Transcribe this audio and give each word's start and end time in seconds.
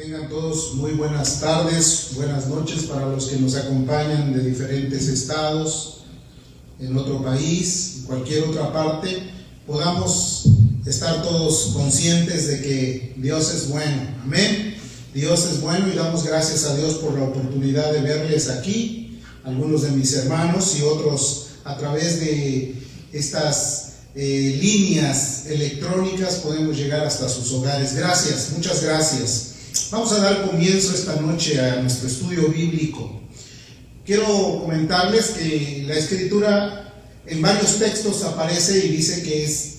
Tengan 0.00 0.30
todos 0.30 0.76
muy 0.76 0.92
buenas 0.92 1.40
tardes, 1.40 2.12
buenas 2.14 2.46
noches 2.46 2.84
para 2.84 3.06
los 3.06 3.26
que 3.26 3.36
nos 3.36 3.54
acompañan 3.54 4.32
de 4.32 4.42
diferentes 4.48 5.08
estados, 5.08 5.98
en 6.78 6.96
otro 6.96 7.22
país, 7.22 8.04
cualquier 8.06 8.44
otra 8.44 8.72
parte, 8.72 9.30
podamos 9.66 10.46
estar 10.86 11.22
todos 11.22 11.72
conscientes 11.74 12.46
de 12.46 12.62
que 12.62 13.14
Dios 13.18 13.52
es 13.52 13.68
bueno. 13.68 14.00
Amén. 14.22 14.74
Dios 15.12 15.44
es 15.44 15.60
bueno 15.60 15.88
y 15.92 15.96
damos 15.96 16.24
gracias 16.24 16.64
a 16.64 16.76
Dios 16.76 16.94
por 16.94 17.18
la 17.18 17.24
oportunidad 17.24 17.92
de 17.92 18.00
verles 18.00 18.48
aquí, 18.48 19.20
algunos 19.44 19.82
de 19.82 19.90
mis 19.90 20.14
hermanos 20.14 20.76
y 20.78 20.82
otros 20.82 21.48
a 21.64 21.76
través 21.76 22.20
de 22.20 22.74
estas 23.12 23.96
eh, 24.14 24.58
líneas 24.62 25.44
electrónicas 25.44 26.36
podemos 26.36 26.78
llegar 26.78 27.06
hasta 27.06 27.28
sus 27.28 27.52
hogares. 27.52 27.94
Gracias, 27.96 28.52
muchas 28.56 28.82
gracias. 28.82 29.49
Vamos 29.92 30.12
a 30.12 30.18
dar 30.18 30.50
comienzo 30.50 30.92
esta 30.92 31.16
noche 31.16 31.60
a 31.60 31.76
nuestro 31.76 32.08
estudio 32.08 32.48
bíblico. 32.48 33.20
Quiero 34.04 34.60
comentarles 34.60 35.26
que 35.30 35.84
la 35.86 35.94
escritura 35.94 36.92
en 37.26 37.40
varios 37.40 37.78
textos 37.78 38.24
aparece 38.24 38.84
y 38.86 38.88
dice 38.88 39.22
que 39.22 39.44
es 39.44 39.74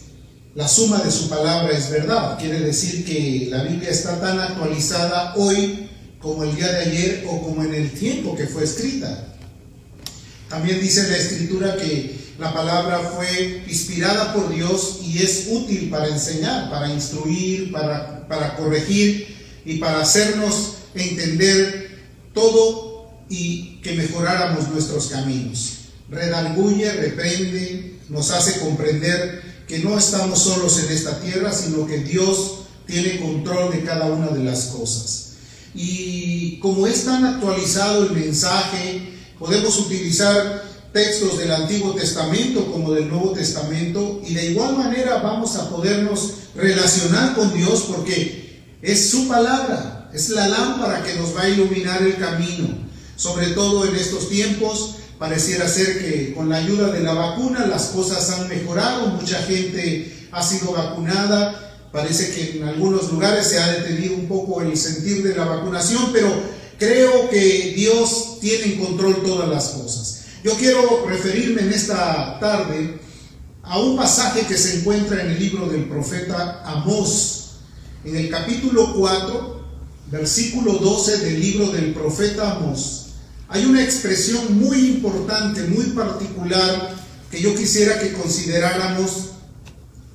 la 0.56 0.68
suma 0.68 1.00
de 1.00 1.12
su 1.12 1.28
palabra 1.28 1.78
es 1.78 1.90
verdad. 1.90 2.38
Quiere 2.40 2.60
decir 2.62 3.04
que 3.04 3.48
la 3.50 3.64
Biblia 3.64 3.90
está 3.90 4.20
tan 4.22 4.40
actualizada 4.40 5.36
hoy 5.36 5.90
como 6.20 6.44
el 6.46 6.56
día 6.56 6.72
de 6.72 6.80
ayer 6.86 7.26
o 7.28 7.42
como 7.42 7.64
en 7.64 7.74
el 7.74 7.92
tiempo 7.92 8.36
que 8.36 8.48
fue 8.48 8.64
escrita. 8.64 9.36
También 10.50 10.80
dice 10.80 11.10
la 11.10 11.18
escritura 11.18 11.76
que 11.76 12.16
la 12.40 12.54
palabra 12.54 13.00
fue 13.00 13.64
inspirada 13.68 14.34
por 14.34 14.54
Dios 14.54 15.00
y 15.04 15.22
es 15.22 15.48
útil 15.50 15.90
para 15.90 16.08
enseñar, 16.08 16.70
para 16.70 16.90
instruir, 16.90 17.72
para, 17.72 18.28
para 18.28 18.56
corregir 18.56 19.31
y 19.66 19.78
para 19.78 20.02
hacernos 20.02 20.76
entender 20.96 22.00
todo 22.34 23.10
y 23.30 23.80
que 23.82 23.94
mejoráramos 23.94 24.70
nuestros 24.70 25.08
caminos. 25.08 25.74
Redarguye, 26.10 26.92
reprende, 26.92 28.00
nos 28.10 28.32
hace 28.32 28.60
comprender 28.60 29.42
que 29.68 29.80
no 29.80 29.98
estamos 29.98 30.40
solos 30.40 30.84
en 30.84 30.92
esta 30.92 31.20
tierra, 31.22 31.54
sino 31.54 31.88
que 31.88 32.00
Dios 32.00 32.64
tiene 32.86 33.20
control 33.20 33.72
de 33.72 33.84
cada 33.84 34.08
una 34.08 34.28
de 34.28 34.44
las 34.44 34.66
cosas. 34.66 35.34
Y 35.74 36.60
como 36.60 36.88
es 36.88 37.06
tan 37.06 37.24
actualizado 37.24 38.04
el 38.04 38.12
mensaje, 38.12 39.14
podemos 39.40 39.80
utilizar 39.80 40.70
textos 40.92 41.38
del 41.38 41.52
Antiguo 41.52 41.94
Testamento 41.94 42.70
como 42.72 42.92
del 42.92 43.08
Nuevo 43.08 43.32
Testamento 43.32 44.22
y 44.28 44.34
de 44.34 44.52
igual 44.52 44.78
manera 44.78 45.22
vamos 45.22 45.56
a 45.56 45.70
podernos 45.70 46.34
relacionar 46.54 47.34
con 47.34 47.54
Dios 47.54 47.86
porque 47.88 48.41
es 48.82 49.10
su 49.10 49.28
palabra, 49.28 50.10
es 50.14 50.30
la 50.30 50.48
lámpara 50.48 51.04
que 51.04 51.16
nos 51.16 51.36
va 51.36 51.44
a 51.44 51.50
iluminar 51.50 52.02
el 52.02 52.18
camino. 52.18 52.70
Sobre 53.16 53.48
todo 53.48 53.86
en 53.86 53.96
estos 53.96 54.30
tiempos, 54.30 54.96
pareciera 55.20 55.68
ser 55.68 56.00
que 56.00 56.34
con 56.34 56.50
la 56.50 56.58
ayuda 56.58 56.90
de 56.92 57.02
la 57.02 57.14
vacuna 57.14 57.68
las 57.68 57.88
cosas 57.88 58.28
han 58.32 58.48
mejorado, 58.48 59.08
mucha 59.08 59.38
gente 59.44 60.28
ha 60.32 60.42
sido 60.42 60.72
vacunada, 60.72 61.78
parece 61.92 62.32
que 62.32 62.58
en 62.58 62.64
algunos 62.68 63.12
lugares 63.12 63.48
se 63.48 63.60
ha 63.60 63.68
detenido 63.68 64.16
un 64.16 64.28
poco 64.28 64.62
el 64.62 64.76
sentir 64.76 65.22
de 65.22 65.36
la 65.36 65.46
vacunación, 65.46 66.10
pero 66.12 66.34
creo 66.80 67.30
que 67.30 67.74
Dios 67.76 68.40
tiene 68.42 68.74
en 68.74 68.80
control 68.80 69.22
todas 69.24 69.48
las 69.48 69.70
cosas. 69.70 70.22
Yo 70.44 70.54
quiero 70.56 71.06
referirme 71.08 71.62
en 71.62 71.72
esta 71.72 72.40
tarde 72.40 73.00
a 73.62 73.78
un 73.78 73.96
pasaje 73.96 74.48
que 74.48 74.58
se 74.58 74.80
encuentra 74.80 75.22
en 75.22 75.32
el 75.32 75.40
libro 75.40 75.68
del 75.68 75.86
profeta 75.86 76.64
Amós, 76.66 77.41
en 78.04 78.16
el 78.16 78.30
capítulo 78.30 78.94
4, 78.96 79.62
versículo 80.12 80.74
12 80.74 81.18
del 81.18 81.40
libro 81.40 81.72
del 81.72 81.94
profeta 81.94 82.52
Amós. 82.52 83.08
Hay 83.48 83.66
una 83.66 83.84
expresión 83.84 84.60
muy 84.60 84.88
importante, 84.88 85.64
muy 85.64 85.86
particular, 85.88 86.96
que 87.30 87.42
yo 87.42 87.54
quisiera 87.56 88.00
que 88.00 88.14
consideráramos, 88.14 89.32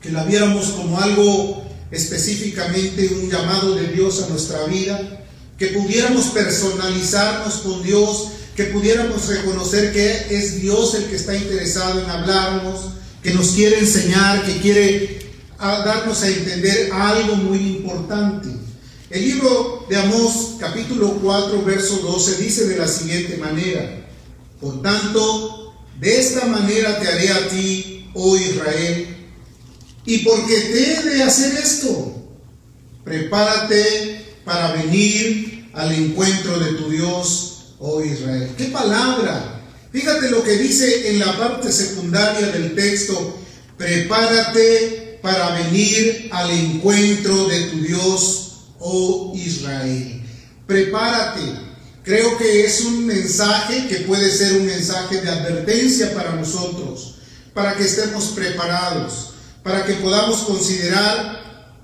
que 0.01 0.11
la 0.11 0.25
viéramos 0.25 0.67
como 0.71 1.01
algo 1.01 1.65
específicamente 1.91 3.09
un 3.23 3.31
llamado 3.31 3.75
de 3.75 3.89
Dios 3.89 4.23
a 4.23 4.29
nuestra 4.29 4.65
vida, 4.65 5.25
que 5.59 5.69
pudiéramos 5.69 6.27
personalizarnos 6.27 7.55
con 7.57 7.83
Dios, 7.83 8.29
que 8.57 8.65
pudiéramos 8.65 9.29
reconocer 9.29 9.93
que 9.93 10.27
es 10.31 10.61
Dios 10.61 10.95
el 10.95 11.05
que 11.05 11.17
está 11.17 11.37
interesado 11.37 12.01
en 12.01 12.11
hablarnos, 12.11 12.93
que 13.23 13.33
nos 13.33 13.51
quiere 13.51 13.79
enseñar, 13.79 14.45
que 14.45 14.59
quiere 14.61 15.26
darnos 15.59 16.23
a 16.23 16.29
entender 16.29 16.91
algo 16.93 17.37
muy 17.37 17.59
importante. 17.59 18.49
El 19.11 19.23
libro 19.25 19.87
de 19.89 19.97
Amós, 19.97 20.57
capítulo 20.59 21.19
4, 21.23 21.63
verso 21.63 21.99
12, 21.99 22.43
dice 22.43 22.67
de 22.67 22.77
la 22.77 22.89
siguiente 22.89 23.37
manera, 23.37 24.07
por 24.61 24.83
tanto, 24.83 25.75
de 26.01 26.19
esta 26.19 26.47
manera 26.47 26.99
te 26.99 27.09
haré 27.09 27.31
a 27.31 27.49
ti, 27.49 28.11
oh 28.15 28.37
Israel, 28.37 29.17
y 30.05 30.19
porque 30.19 30.55
te 30.55 30.93
he 30.93 31.03
de 31.03 31.23
hacer 31.23 31.57
esto, 31.57 32.15
prepárate 33.05 34.25
para 34.45 34.73
venir 34.73 35.71
al 35.73 35.93
encuentro 35.93 36.59
de 36.59 36.73
tu 36.73 36.91
Dios 36.91 37.57
oh 37.79 38.03
Israel. 38.03 38.51
¡Qué 38.57 38.67
palabra! 38.67 39.63
Fíjate 39.93 40.31
lo 40.31 40.43
que 40.43 40.59
dice 40.59 41.11
en 41.11 41.19
la 41.21 41.37
parte 41.39 41.73
secundaria 41.73 42.49
del 42.49 42.75
texto. 42.75 43.39
Prepárate 43.77 45.06
para 45.23 45.51
venir 45.51 46.29
al 46.33 46.51
encuentro 46.51 47.49
de 47.49 47.61
tu 47.71 47.81
Dios, 47.81 48.53
oh 48.79 49.33
Israel. 49.35 50.23
Prepárate. 50.67 51.67
Creo 52.03 52.39
que 52.39 52.65
es 52.65 52.83
un 52.83 53.05
mensaje 53.05 53.89
que 53.89 53.97
puede 54.01 54.31
ser 54.31 54.59
un 54.59 54.67
mensaje 54.67 55.21
de 55.21 55.29
advertencia 55.29 56.15
para 56.15 56.37
nosotros, 56.37 57.17
para 57.53 57.77
que 57.77 57.85
estemos 57.85 58.27
preparados, 58.27 59.31
para 59.65 59.85
que 59.85 59.95
podamos 59.95 60.39
considerar 60.43 61.75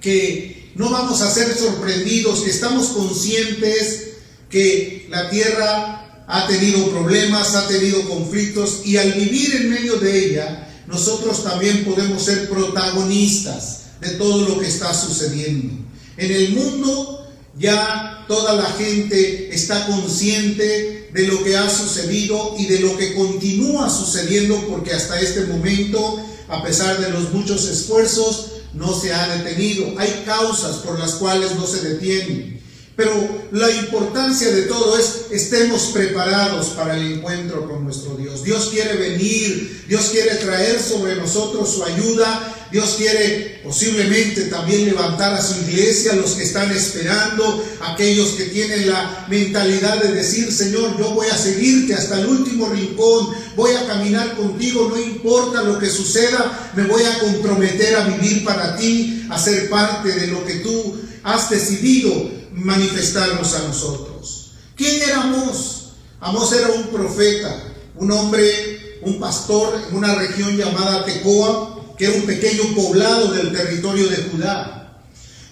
que 0.00 0.72
no 0.76 0.90
vamos 0.90 1.20
a 1.20 1.30
ser 1.30 1.52
sorprendidos, 1.56 2.42
que 2.42 2.50
estamos 2.50 2.88
conscientes 2.88 4.10
que 4.48 5.08
la 5.10 5.30
tierra 5.30 6.24
ha 6.28 6.46
tenido 6.46 6.90
problemas, 6.90 7.54
ha 7.54 7.66
tenido 7.68 8.08
conflictos 8.08 8.82
y 8.84 8.96
al 8.96 9.12
vivir 9.12 9.56
en 9.56 9.70
medio 9.70 9.96
de 9.96 10.26
ella, 10.26 10.68
nosotros 10.92 11.42
también 11.42 11.84
podemos 11.86 12.22
ser 12.22 12.50
protagonistas 12.50 13.84
de 14.00 14.10
todo 14.10 14.46
lo 14.46 14.60
que 14.60 14.68
está 14.68 14.92
sucediendo. 14.92 15.74
En 16.18 16.30
el 16.30 16.50
mundo 16.50 17.26
ya 17.58 18.26
toda 18.28 18.54
la 18.54 18.66
gente 18.72 19.54
está 19.54 19.86
consciente 19.86 21.08
de 21.14 21.26
lo 21.26 21.42
que 21.42 21.56
ha 21.56 21.68
sucedido 21.70 22.54
y 22.58 22.66
de 22.66 22.80
lo 22.80 22.96
que 22.98 23.14
continúa 23.14 23.88
sucediendo 23.88 24.66
porque 24.68 24.92
hasta 24.92 25.18
este 25.18 25.46
momento, 25.46 26.20
a 26.48 26.62
pesar 26.62 27.00
de 27.00 27.10
los 27.10 27.32
muchos 27.32 27.66
esfuerzos, 27.68 28.48
no 28.74 28.94
se 28.94 29.14
ha 29.14 29.36
detenido. 29.36 29.94
Hay 29.98 30.24
causas 30.26 30.76
por 30.76 30.98
las 30.98 31.12
cuales 31.12 31.54
no 31.56 31.66
se 31.66 31.80
detiene. 31.80 32.60
Pero 32.96 33.12
la 33.52 33.70
importancia 33.70 34.50
de 34.50 34.62
todo 34.62 34.98
es 34.98 35.26
estemos 35.30 35.84
preparados 35.94 36.66
para 36.68 36.96
el 36.96 37.14
encuentro 37.14 37.66
con 37.66 37.84
nuestro 37.84 38.14
Dios. 38.16 38.21
Dios 38.44 38.68
quiere 38.70 38.96
venir, 38.96 39.84
Dios 39.88 40.10
quiere 40.10 40.36
traer 40.36 40.80
sobre 40.80 41.16
nosotros 41.16 41.70
su 41.70 41.84
ayuda, 41.84 42.68
Dios 42.72 42.94
quiere 42.96 43.60
posiblemente 43.62 44.46
también 44.46 44.86
levantar 44.86 45.34
a 45.34 45.42
su 45.42 45.60
iglesia, 45.60 46.14
los 46.14 46.32
que 46.32 46.44
están 46.44 46.70
esperando, 46.72 47.62
aquellos 47.82 48.30
que 48.30 48.44
tienen 48.46 48.88
la 48.88 49.26
mentalidad 49.28 50.02
de 50.02 50.14
decir, 50.14 50.50
Señor, 50.50 50.98
yo 50.98 51.10
voy 51.10 51.26
a 51.26 51.36
seguirte 51.36 51.94
hasta 51.94 52.18
el 52.18 52.26
último 52.26 52.70
rincón, 52.70 53.28
voy 53.56 53.72
a 53.72 53.86
caminar 53.86 54.36
contigo, 54.36 54.88
no 54.88 54.98
importa 54.98 55.62
lo 55.62 55.78
que 55.78 55.90
suceda, 55.90 56.72
me 56.74 56.84
voy 56.84 57.02
a 57.02 57.18
comprometer 57.18 57.96
a 57.96 58.08
vivir 58.08 58.42
para 58.42 58.76
ti, 58.76 59.26
a 59.30 59.38
ser 59.38 59.68
parte 59.68 60.10
de 60.12 60.28
lo 60.28 60.44
que 60.46 60.54
tú 60.56 60.98
has 61.22 61.50
decidido 61.50 62.30
manifestarnos 62.52 63.54
a 63.54 63.68
nosotros. 63.68 64.52
¿Quién 64.76 65.02
era 65.02 65.22
Amós? 65.22 65.90
Amós 66.20 66.52
era 66.52 66.68
un 66.70 66.84
profeta, 66.84 67.71
un 67.96 68.10
hombre, 68.10 68.98
un 69.02 69.18
pastor 69.18 69.82
en 69.88 69.96
una 69.96 70.14
región 70.14 70.56
llamada 70.56 71.04
Tecoa, 71.04 71.94
que 71.96 72.06
era 72.06 72.14
un 72.14 72.26
pequeño 72.26 72.74
poblado 72.74 73.32
del 73.32 73.52
territorio 73.52 74.08
de 74.08 74.16
Judá. 74.16 75.02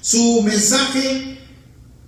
Su 0.00 0.42
mensaje 0.42 1.38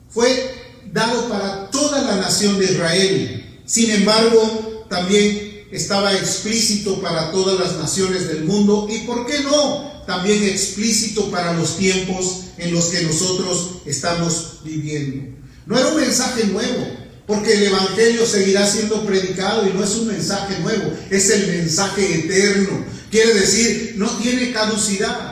fue 0.08 0.54
dado 0.92 1.28
para 1.28 1.70
toda 1.70 2.02
la 2.02 2.16
nación 2.16 2.58
de 2.58 2.64
Israel. 2.66 3.60
Sin 3.66 3.90
embargo, 3.90 4.86
también 4.88 5.66
estaba 5.70 6.12
explícito 6.12 7.00
para 7.00 7.30
todas 7.30 7.58
las 7.58 7.78
naciones 7.78 8.28
del 8.28 8.44
mundo 8.44 8.86
y, 8.90 9.00
¿por 9.00 9.26
qué 9.26 9.40
no? 9.40 9.90
También 10.06 10.42
explícito 10.44 11.30
para 11.30 11.54
los 11.54 11.76
tiempos 11.76 12.44
en 12.58 12.74
los 12.74 12.86
que 12.86 13.02
nosotros 13.02 13.82
estamos 13.86 14.58
viviendo. 14.64 15.38
No 15.66 15.78
era 15.78 15.88
un 15.88 15.96
mensaje 15.96 16.44
nuevo, 16.44 16.86
porque 17.32 17.54
el 17.54 17.62
Evangelio 17.62 18.26
seguirá 18.26 18.66
siendo 18.66 19.06
predicado 19.06 19.66
y 19.66 19.72
no 19.72 19.82
es 19.82 19.94
un 19.96 20.08
mensaje 20.08 20.58
nuevo, 20.58 20.92
es 21.08 21.30
el 21.30 21.46
mensaje 21.46 22.26
eterno. 22.26 22.84
Quiere 23.10 23.32
decir, 23.32 23.94
no 23.96 24.10
tiene 24.18 24.52
caducidad. 24.52 25.31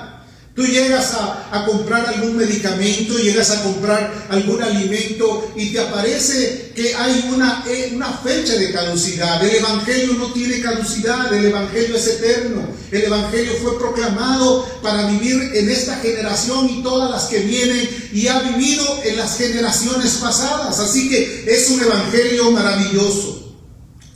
Tú 0.60 0.66
llegas 0.66 1.14
a, 1.14 1.64
comprar 1.64 2.06
algún 2.06 2.36
medicamento, 2.36 3.16
llegas 3.16 3.50
a 3.50 3.62
comprar 3.62 4.26
algún 4.28 4.62
alimento 4.62 5.50
y 5.56 5.72
te 5.72 5.80
aparece 5.80 6.72
que 6.76 6.94
hay 6.94 7.30
una, 7.32 7.64
eh, 7.66 7.92
una 7.94 8.12
fecha 8.12 8.56
de 8.56 8.70
caducidad. 8.70 9.42
El 9.42 9.56
Evangelio 9.56 10.12
no 10.18 10.34
tiene 10.34 10.60
caducidad, 10.60 11.32
el 11.32 11.46
Evangelio 11.46 11.96
es 11.96 12.06
eterno. 12.08 12.68
El 12.90 13.04
Evangelio 13.04 13.54
fue 13.62 13.78
proclamado 13.78 14.68
para 14.82 15.06
vivir 15.06 15.50
en 15.54 15.70
esta 15.70 15.96
generación 15.96 16.68
y 16.68 16.82
todas 16.82 17.10
las 17.10 17.24
que 17.24 17.38
vienen 17.38 18.10
y 18.12 18.26
ha 18.26 18.40
vivido 18.40 18.84
en 19.02 19.16
las 19.16 19.38
generaciones 19.38 20.18
pasadas. 20.18 20.78
Así 20.78 21.08
que 21.08 21.44
es 21.46 21.70
un 21.70 21.80
Evangelio 21.80 22.50
maravilloso. 22.50 23.56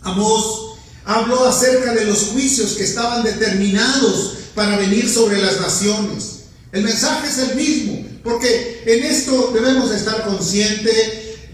Amós 0.03 0.77
habló 1.07 1.47
acerca 1.47 1.95
de 1.95 2.05
los 2.05 2.19
juicios 2.35 2.75
que 2.75 2.85
estaban 2.85 3.23
determinados 3.25 4.35
para 4.55 4.77
venir 4.77 5.09
sobre 5.09 5.41
las 5.41 5.59
naciones. 5.59 6.34
El 6.75 6.83
mensaje 6.83 7.29
es 7.29 7.39
el 7.39 7.55
mismo, 7.55 8.05
porque 8.25 8.83
en 8.85 9.05
esto 9.05 9.53
debemos 9.55 9.93
estar 9.93 10.25
conscientes. 10.25 10.95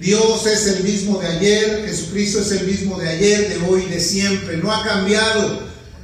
Dios 0.00 0.46
es 0.46 0.66
el 0.66 0.82
mismo 0.82 1.18
de 1.18 1.26
ayer, 1.26 1.84
Jesucristo 1.86 2.40
es 2.40 2.50
el 2.52 2.66
mismo 2.66 2.98
de 2.98 3.06
ayer, 3.06 3.50
de 3.50 3.66
hoy, 3.68 3.84
de 3.84 4.00
siempre, 4.00 4.56
no 4.56 4.72
ha 4.72 4.82
cambiado. 4.82 5.60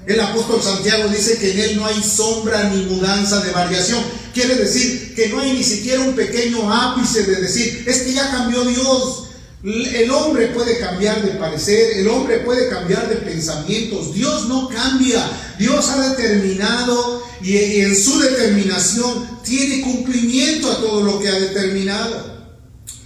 El 0.06 0.20
apóstol 0.20 0.62
Santiago 0.62 1.08
dice 1.08 1.38
que 1.38 1.52
en 1.52 1.60
él 1.60 1.76
no 1.76 1.86
hay 1.86 2.02
sombra 2.02 2.68
ni 2.68 2.84
mudanza 2.84 3.40
de 3.40 3.52
variación. 3.52 4.04
Quiere 4.34 4.54
decir 4.56 5.14
que 5.14 5.28
no 5.30 5.40
hay 5.40 5.54
ni 5.54 5.64
siquiera 5.64 6.02
un 6.02 6.14
pequeño 6.14 6.70
ápice 6.70 7.22
de 7.22 7.36
decir, 7.36 7.84
es 7.86 8.02
que 8.02 8.12
ya 8.12 8.30
cambió 8.30 8.66
Dios. 8.66 9.22
El 9.64 10.10
hombre 10.10 10.48
puede 10.48 10.78
cambiar 10.78 11.24
de 11.24 11.32
parecer, 11.38 11.96
el 11.96 12.08
hombre 12.08 12.40
puede 12.40 12.69
cambiar 12.69 13.08
de 13.08 13.16
pensamientos. 13.16 14.12
Dios 14.12 14.46
no 14.46 14.69
cambia. 14.69 15.26
Dios 15.58 15.88
ha 15.88 16.10
determinado 16.10 17.25
y 17.42 17.56
en 17.56 17.96
su 17.96 18.18
determinación 18.18 19.40
tiene 19.44 19.82
cumplimiento 19.82 20.70
a 20.70 20.80
todo 20.80 21.02
lo 21.02 21.20
que 21.20 21.28
ha 21.28 21.38
determinado. 21.38 22.36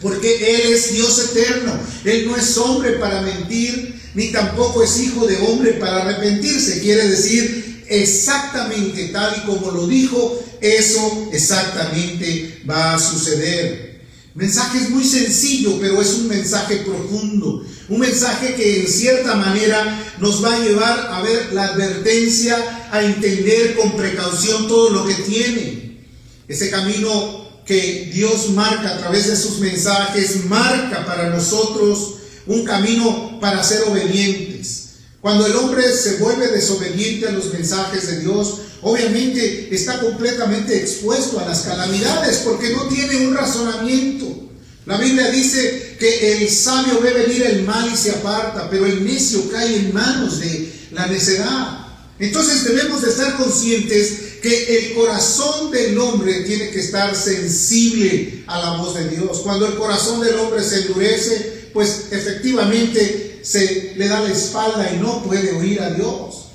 Porque 0.01 0.55
Él 0.55 0.73
es 0.73 0.93
Dios 0.93 1.31
eterno. 1.31 1.79
Él 2.05 2.27
no 2.27 2.37
es 2.37 2.57
hombre 2.57 2.93
para 2.93 3.23
mentir, 3.23 4.01
ni 4.15 4.33
tampoco 4.33 4.83
es 4.83 4.99
hijo 5.01 5.27
de 5.27 5.37
hombre 5.39 5.73
para 5.75 6.03
arrepentirse. 6.03 6.81
Quiere 6.81 7.09
decir 7.09 7.85
exactamente 7.89 9.09
tal 9.09 9.37
y 9.37 9.47
como 9.47 9.73
lo 9.73 9.87
dijo, 9.87 10.43
eso 10.61 11.29
exactamente 11.33 12.63
va 12.69 12.95
a 12.95 12.99
suceder. 12.99 13.91
Mensaje 14.35 14.79
es 14.79 14.91
muy 14.91 15.05
sencillo, 15.05 15.79
pero 15.81 16.01
es 16.01 16.15
un 16.15 16.29
mensaje 16.29 16.77
profundo. 16.77 17.65
Un 17.91 17.99
mensaje 17.99 18.55
que 18.55 18.83
en 18.83 18.87
cierta 18.87 19.35
manera 19.35 20.15
nos 20.21 20.45
va 20.45 20.55
a 20.55 20.61
llevar 20.61 21.09
a 21.11 21.23
ver 21.23 21.53
la 21.53 21.65
advertencia, 21.65 22.89
a 22.93 23.03
entender 23.03 23.75
con 23.75 23.97
precaución 23.97 24.69
todo 24.69 24.91
lo 24.91 25.07
que 25.07 25.15
tiene. 25.15 26.07
Ese 26.47 26.71
camino 26.71 27.49
que 27.67 28.09
Dios 28.15 28.51
marca 28.51 28.95
a 28.95 28.99
través 28.99 29.27
de 29.27 29.37
sus 29.37 29.59
mensajes, 29.59 30.45
marca 30.45 31.05
para 31.05 31.31
nosotros 31.31 32.15
un 32.47 32.65
camino 32.65 33.41
para 33.41 33.65
ser 33.65 33.83
obedientes. 33.83 34.91
Cuando 35.21 35.47
el 35.47 35.57
hombre 35.57 35.83
se 35.93 36.19
vuelve 36.19 36.47
desobediente 36.47 37.27
a 37.27 37.33
los 37.33 37.53
mensajes 37.53 38.07
de 38.07 38.21
Dios, 38.21 38.59
obviamente 38.83 39.75
está 39.75 39.99
completamente 39.99 40.79
expuesto 40.81 41.41
a 41.41 41.45
las 41.45 41.63
calamidades 41.63 42.39
porque 42.45 42.71
no 42.71 42.85
tiene 42.85 43.27
un 43.27 43.35
razonamiento. 43.35 44.49
La 44.87 44.97
Biblia 44.97 45.29
dice 45.31 45.90
que 46.01 46.33
el 46.33 46.51
sabio 46.51 46.99
ve 47.01 47.13
venir 47.13 47.43
el 47.43 47.63
mal 47.63 47.93
y 47.93 47.97
se 47.97 48.11
aparta, 48.11 48.71
pero 48.71 48.87
el 48.87 49.05
necio 49.05 49.51
cae 49.51 49.77
en 49.77 49.95
manos 49.95 50.41
de 50.41 50.73
la 50.93 51.07
necedad. 51.07 51.87
Entonces 52.19 52.65
debemos 52.65 53.03
de 53.03 53.11
estar 53.11 53.37
conscientes 53.37 54.39
que 54.43 54.79
el 54.79 54.95
corazón 54.95 55.71
del 55.71 55.99
hombre 55.99 56.41
tiene 56.41 56.71
que 56.71 56.81
estar 56.81 57.15
sensible 57.15 58.45
a 58.47 58.59
la 58.59 58.77
voz 58.79 58.95
de 58.95 59.09
Dios. 59.11 59.41
Cuando 59.41 59.67
el 59.67 59.75
corazón 59.75 60.21
del 60.23 60.39
hombre 60.39 60.65
se 60.65 60.87
endurece, 60.87 61.69
pues 61.75 62.07
efectivamente 62.11 63.41
se 63.43 63.93
le 63.97 64.09
da 64.09 64.21
la 64.21 64.33
espalda 64.33 64.91
y 64.95 64.99
no 64.99 65.23
puede 65.23 65.53
oír 65.53 65.83
a 65.83 65.91
Dios. 65.91 66.47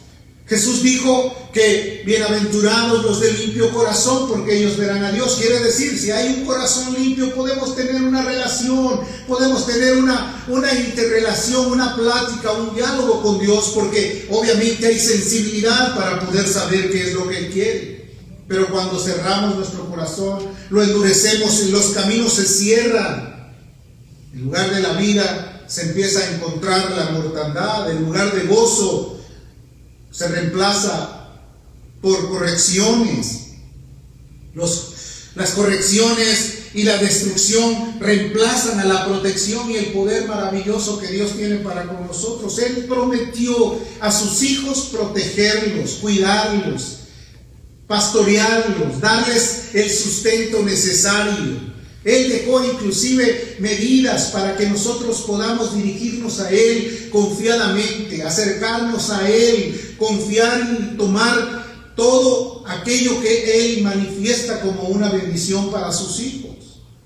Jesús 0.48 0.82
dijo 0.82 1.45
que 1.56 2.04
bienaventurados 2.06 3.02
los 3.02 3.22
de 3.22 3.32
limpio 3.32 3.72
corazón, 3.72 4.28
porque 4.28 4.58
ellos 4.58 4.76
verán 4.76 5.06
a 5.06 5.12
Dios. 5.14 5.38
Quiere 5.40 5.60
decir, 5.64 5.98
si 5.98 6.12
hay 6.12 6.34
un 6.34 6.46
corazón 6.46 6.94
limpio, 6.94 7.34
podemos 7.34 7.78
tener 7.78 8.02
una 8.02 8.24
relación, 8.24 9.00
podemos 9.26 9.66
tener 9.66 9.96
una, 9.96 10.44
una 10.50 10.74
interrelación, 10.74 11.72
una 11.72 11.96
plática, 11.96 12.52
un 12.52 12.76
diálogo 12.76 13.22
con 13.22 13.40
Dios, 13.40 13.72
porque 13.74 14.28
obviamente 14.30 14.86
hay 14.86 15.00
sensibilidad 15.00 15.96
para 15.96 16.20
poder 16.20 16.46
saber 16.46 16.92
qué 16.92 17.08
es 17.08 17.14
lo 17.14 17.26
que 17.30 17.38
Él 17.38 17.50
quiere. 17.50 18.16
Pero 18.50 18.68
cuando 18.70 19.00
cerramos 19.00 19.56
nuestro 19.56 19.90
corazón, 19.90 20.40
lo 20.70 20.84
endurecemos 20.84 21.64
y 21.64 21.72
los 21.72 21.86
caminos 21.92 22.34
se 22.34 22.46
cierran. 22.46 23.54
En 24.34 24.42
lugar 24.44 24.76
de 24.76 24.82
la 24.82 24.92
vida 24.96 25.64
se 25.70 25.84
empieza 25.84 26.20
a 26.20 26.36
encontrar 26.36 26.92
la 26.92 27.12
mortandad, 27.12 27.90
en 27.92 28.04
lugar 28.04 28.36
de 28.36 28.42
gozo 28.44 29.22
se 30.12 30.28
reemplaza 30.28 31.15
por 32.02 32.30
correcciones. 32.30 33.42
Los, 34.54 34.94
las 35.36 35.52
correcciones 35.52 36.56
y 36.76 36.84
la 36.84 36.98
destrucción 36.98 38.00
reemplazan 38.02 38.80
a 38.82 38.86
la 38.86 39.06
protección 39.06 39.72
y 39.72 39.78
el 39.78 39.86
poder 39.88 40.28
maravilloso 40.28 41.00
que 41.00 41.08
Dios 41.08 41.38
tiene 41.38 41.58
para 41.58 41.88
con 41.88 42.06
nosotros. 42.06 42.60
Él 42.60 42.86
prometió 42.88 43.80
a 44.02 44.12
sus 44.12 44.44
hijos 44.44 44.90
protegerlos, 44.92 45.92
cuidarlos, 46.02 46.98
pastorearlos, 47.88 49.00
darles 49.00 49.70
el 49.74 49.90
sustento 49.90 50.64
necesario. 50.64 51.76
Él 52.04 52.30
dejó 52.30 52.64
inclusive 52.64 53.56
medidas 53.60 54.26
para 54.26 54.58
que 54.58 54.70
nosotros 54.70 55.22
podamos 55.22 55.76
dirigirnos 55.76 56.40
a 56.40 56.52
Él 56.52 57.10
confiadamente, 57.12 58.22
acercarnos 58.22 59.10
a 59.12 59.28
Él, 59.30 59.96
confiar 59.98 60.78
y 60.78 60.98
tomar 60.98 61.65
todo 61.96 62.64
aquello 62.68 63.22
que 63.22 63.76
Él 63.78 63.84
manifiesta 63.84 64.62
como 64.62 64.90
una 64.90 65.10
bendición 65.10 65.72
para 65.72 65.92
sus 65.92 66.20
hijos. 66.20 66.56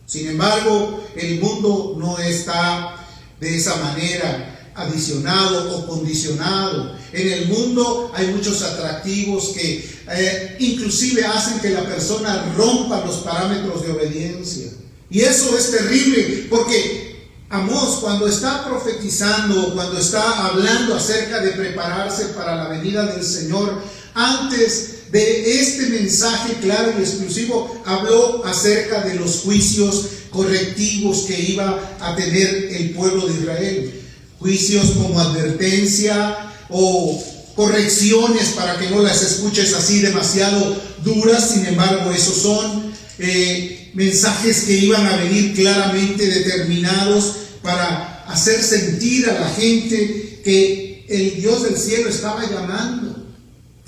Sin 0.06 0.28
embargo, 0.28 1.04
el 1.16 1.40
mundo 1.40 1.96
no 1.98 2.18
está 2.18 3.08
de 3.40 3.56
esa 3.56 3.76
manera 3.78 4.72
adicionado 4.76 5.78
o 5.78 5.88
condicionado. 5.88 6.96
En 7.14 7.32
el 7.32 7.48
mundo 7.48 8.12
hay 8.16 8.28
muchos 8.28 8.62
atractivos 8.62 9.50
que 9.50 9.88
eh, 10.12 10.56
inclusive 10.60 11.26
hacen 11.26 11.60
que 11.60 11.70
la 11.70 11.84
persona 11.84 12.54
rompa 12.58 13.06
los 13.06 13.18
parámetros 13.18 13.84
de 13.84 13.92
obediencia. 13.92 14.72
Y 15.10 15.22
eso 15.22 15.58
es 15.58 15.72
terrible 15.72 16.48
porque 16.50 17.10
Amós 17.52 17.98
cuando 18.00 18.28
está 18.28 18.64
profetizando, 18.64 19.74
cuando 19.74 19.98
está 19.98 20.46
hablando 20.46 20.96
acerca 20.96 21.40
de 21.40 21.52
prepararse 21.54 22.26
para 22.26 22.56
la 22.56 22.68
venida 22.68 23.08
del 23.08 23.24
Señor, 23.24 23.82
antes 24.14 25.12
de 25.12 25.60
este 25.62 25.88
mensaje 25.88 26.54
claro 26.62 26.94
y 26.98 27.02
exclusivo, 27.02 27.82
habló 27.86 28.46
acerca 28.46 29.02
de 29.02 29.16
los 29.16 29.40
juicios 29.40 30.06
correctivos 30.30 31.26
que 31.28 31.40
iba 31.40 31.98
a 32.00 32.16
tener 32.16 32.70
el 32.72 32.92
pueblo 32.92 33.28
de 33.28 33.34
Israel. 33.40 34.02
Juicios 34.40 34.92
como 34.92 35.20
advertencia 35.20 36.54
o 36.70 37.22
correcciones 37.56 38.50
para 38.50 38.78
que 38.78 38.90
no 38.90 39.02
las 39.02 39.22
escuches 39.22 39.74
así 39.74 40.00
demasiado 40.00 40.82
duras, 41.04 41.52
sin 41.52 41.66
embargo, 41.66 42.12
esos 42.12 42.38
son 42.38 42.94
eh, 43.18 43.92
mensajes 43.96 44.62
que 44.62 44.78
iban 44.78 45.06
a 45.06 45.18
venir 45.18 45.54
claramente 45.56 46.26
determinados 46.26 47.36
para 47.62 48.24
hacer 48.28 48.64
sentir 48.64 49.30
a 49.30 49.40
la 49.42 49.50
gente 49.50 50.42
que 50.44 51.06
el 51.10 51.42
Dios 51.42 51.64
del 51.64 51.76
cielo 51.76 52.10
estaba 52.10 52.50
llamando. 52.50 53.19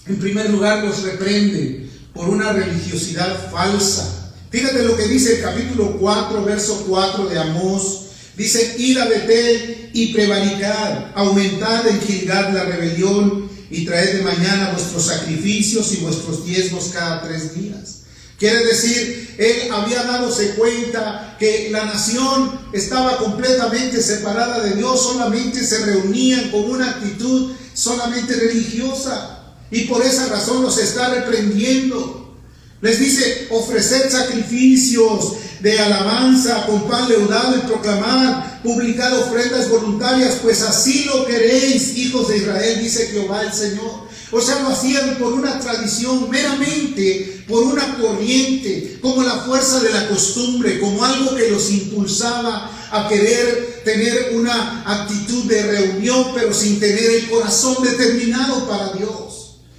En 0.08 0.20
primer 0.20 0.50
lugar, 0.50 0.84
los 0.84 1.04
reprende 1.04 1.90
por 2.14 2.30
una 2.30 2.54
religiosidad 2.54 3.52
falsa. 3.52 4.34
Fíjate 4.50 4.84
lo 4.84 4.98
que 4.98 5.08
dice 5.08 5.38
el 5.38 5.42
capítulo 5.42 5.98
4, 6.00 6.44
verso 6.44 6.86
4 6.88 7.28
de 7.28 7.40
Amós. 7.40 8.08
Dice, 8.36 8.76
id 8.78 8.98
a 8.98 9.06
Betel 9.06 9.92
y 9.94 10.14
prevaricad, 10.14 11.12
aumentad 11.16 11.88
en 11.88 12.02
Gilgad 12.02 12.54
la 12.54 12.64
rebelión 12.64 13.50
y 13.70 13.86
traed 13.86 14.18
de 14.18 14.24
mañana 14.24 14.72
vuestros 14.72 15.06
sacrificios 15.06 15.94
y 15.94 15.98
vuestros 15.98 16.46
diezmos 16.46 16.90
cada 16.94 17.22
tres 17.22 17.56
días. 17.56 18.00
Quiere 18.38 18.66
decir, 18.66 19.36
él 19.38 19.72
había 19.72 20.04
dadose 20.04 20.56
cuenta 20.56 21.38
que 21.38 21.70
la 21.72 21.86
nación 21.86 22.60
estaba 22.74 23.18
completamente 23.18 24.02
separada 24.02 24.64
de 24.64 24.76
Dios, 24.76 25.04
solamente 25.04 25.64
se 25.64 25.86
reunían 25.86 26.50
con 26.50 26.70
una 26.70 26.90
actitud 26.90 27.52
solamente 27.74 28.34
religiosa. 28.34 29.41
Y 29.72 29.86
por 29.86 30.06
esa 30.06 30.28
razón 30.28 30.62
los 30.62 30.78
está 30.78 31.10
reprendiendo. 31.10 32.36
Les 32.82 33.00
dice, 33.00 33.48
ofrecer 33.52 34.12
sacrificios 34.12 35.34
de 35.62 35.80
alabanza 35.80 36.66
con 36.66 36.88
pan 36.88 37.08
leudado 37.08 37.58
y 37.58 37.62
proclamar, 37.62 38.62
publicar 38.64 39.14
ofrendas 39.14 39.70
voluntarias, 39.70 40.40
pues 40.42 40.62
así 40.64 41.06
lo 41.06 41.26
queréis, 41.26 41.96
hijos 41.98 42.28
de 42.28 42.38
Israel, 42.38 42.80
dice 42.82 43.08
Jehová 43.08 43.44
el 43.44 43.54
Señor. 43.54 44.12
O 44.32 44.42
sea, 44.42 44.62
lo 44.62 44.70
hacían 44.70 45.18
por 45.20 45.34
una 45.34 45.60
tradición, 45.60 46.30
meramente 46.30 47.44
por 47.48 47.64
una 47.64 47.98
corriente, 47.98 48.98
como 49.02 49.24
la 49.24 49.42
fuerza 49.42 49.82
de 49.82 49.92
la 49.92 50.08
costumbre, 50.08 50.80
como 50.80 51.04
algo 51.04 51.36
que 51.36 51.52
los 51.52 51.70
impulsaba 51.70 52.72
a 52.92 53.08
querer 53.10 53.82
tener 53.84 54.32
una 54.34 54.84
actitud 54.86 55.44
de 55.44 55.62
reunión, 55.64 56.32
pero 56.34 56.54
sin 56.54 56.80
tener 56.80 57.04
el 57.04 57.30
corazón 57.30 57.84
determinado 57.84 58.68
para 58.68 58.94
Dios. 58.94 59.31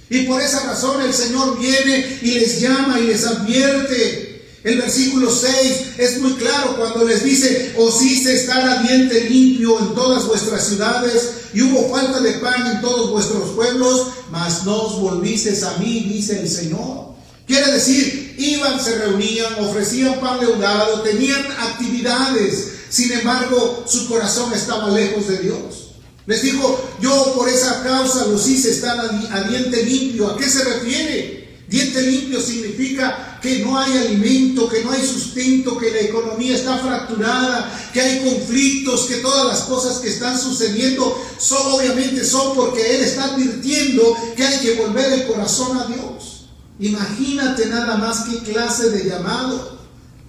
Y 0.09 0.23
por 0.23 0.41
esa 0.41 0.63
razón 0.65 1.01
el 1.01 1.13
Señor 1.13 1.59
viene 1.59 2.19
y 2.21 2.31
les 2.31 2.59
llama 2.61 2.99
y 2.99 3.07
les 3.07 3.25
advierte 3.25 4.33
el 4.63 4.77
versículo 4.77 5.29
6 5.29 5.51
es 5.97 6.21
muy 6.21 6.33
claro 6.35 6.77
cuando 6.77 7.03
les 7.03 7.23
dice, 7.23 7.75
os 7.77 8.01
hice 8.01 8.33
estar 8.33 8.65
a 8.65 8.81
diente 8.81 9.29
limpio 9.29 9.77
en 9.77 9.93
todas 9.93 10.25
vuestras 10.25 10.65
ciudades 10.65 11.31
y 11.53 11.61
hubo 11.63 11.89
falta 11.93 12.21
de 12.21 12.31
pan 12.33 12.65
en 12.67 12.81
todos 12.81 13.11
vuestros 13.11 13.51
pueblos, 13.51 14.07
mas 14.31 14.63
no 14.63 14.83
os 14.83 15.01
volvisteis 15.01 15.63
a 15.63 15.77
mí, 15.79 16.07
dice 16.13 16.39
el 16.39 16.49
Señor. 16.49 17.13
Quiere 17.45 17.73
decir, 17.73 18.35
iban, 18.39 18.81
se 18.81 18.99
reunían, 18.99 19.53
ofrecían 19.59 20.21
pan 20.21 20.39
leudado, 20.39 21.01
tenían 21.01 21.45
actividades, 21.59 22.69
sin 22.89 23.11
embargo 23.11 23.83
su 23.85 24.07
corazón 24.07 24.53
estaba 24.53 24.89
lejos 24.91 25.27
de 25.27 25.39
Dios. 25.39 25.82
Les 26.25 26.41
dijo, 26.41 26.81
yo 27.01 27.33
por 27.35 27.49
esa 27.49 27.83
causa 27.83 28.27
los 28.27 28.47
hice 28.47 28.71
estar 28.71 28.97
a 28.99 29.43
diente 29.43 29.83
limpio. 29.83 30.29
¿A 30.29 30.37
qué 30.37 30.49
se 30.49 30.63
refiere? 30.63 31.43
Diente 31.67 32.01
limpio 32.01 32.39
significa 32.39 33.39
que 33.41 33.59
no 33.59 33.77
hay 33.77 33.97
alimento, 33.97 34.69
que 34.69 34.83
no 34.83 34.91
hay 34.91 35.05
sustento, 35.05 35.77
que 35.77 35.91
la 35.91 36.01
economía 36.01 36.55
está 36.55 36.77
fracturada, 36.77 37.89
que 37.91 37.99
hay 37.99 38.23
conflictos, 38.23 39.05
que 39.07 39.15
todas 39.15 39.47
las 39.47 39.61
cosas 39.63 39.97
que 39.97 40.09
están 40.09 40.39
sucediendo 40.39 41.19
son 41.39 41.73
obviamente 41.73 42.23
son 42.23 42.55
porque 42.55 42.95
Él 42.95 43.01
está 43.03 43.33
advirtiendo 43.33 44.15
que 44.35 44.45
hay 44.45 44.59
que 44.59 44.75
volver 44.75 45.13
el 45.13 45.27
corazón 45.27 45.77
a 45.77 45.87
Dios. 45.87 46.45
Imagínate 46.79 47.65
nada 47.65 47.97
más 47.97 48.25
qué 48.29 48.51
clase 48.51 48.89
de 48.91 49.09
llamado. 49.09 49.79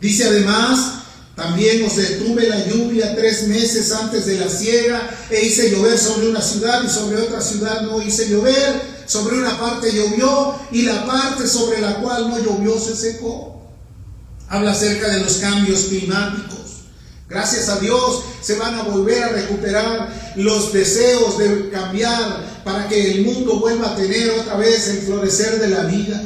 Dice 0.01 0.25
además, 0.25 1.04
también 1.37 1.85
os 1.85 1.97
detuve 1.97 2.49
la 2.49 2.65
lluvia 2.67 3.17
tres 3.17 3.49
meses 3.49 3.91
antes 3.93 4.27
de 4.27 4.39
la 4.39 4.49
siega 4.49 5.11
e 5.31 5.45
hice 5.45 5.71
llover 5.71 5.99
sobre 5.99 6.29
una 6.29 6.41
ciudad 6.41 6.85
y 6.85 6.89
sobre 6.89 7.21
otra 7.21 7.41
ciudad 7.41 7.83
no 7.83 8.01
hice 8.01 8.29
llover 8.29 8.95
sobre 9.07 9.39
una 9.39 9.59
parte 9.59 9.93
llovió 9.93 10.55
y 10.71 10.83
la 10.83 11.07
parte 11.07 11.47
sobre 11.47 11.81
la 11.81 12.01
cual 12.01 12.31
no 12.31 12.39
llovió 12.39 12.79
se 12.79 12.97
secó. 12.97 13.63
Habla 14.49 14.73
acerca 14.73 15.09
de 15.09 15.21
los 15.21 15.35
cambios 15.35 15.81
climáticos. 15.85 16.59
Gracias 17.29 17.69
a 17.69 17.81
Dios 17.81 18.23
se 18.43 18.57
van 18.57 18.75
a 18.75 18.83
volver 18.83 19.25
a 19.25 19.29
recuperar 19.29 20.35
los 20.37 20.73
deseos 20.73 21.39
de 21.39 21.71
cambiar 21.71 22.63
para 22.65 22.89
que 22.89 23.13
el 23.13 23.25
mundo 23.25 23.59
vuelva 23.59 23.91
a 23.91 23.97
tener 23.97 24.31
otra 24.31 24.57
vez 24.57 24.89
el 24.89 24.99
florecer 24.99 25.59
de 25.59 25.69
la 25.69 25.85
vida. 25.85 26.23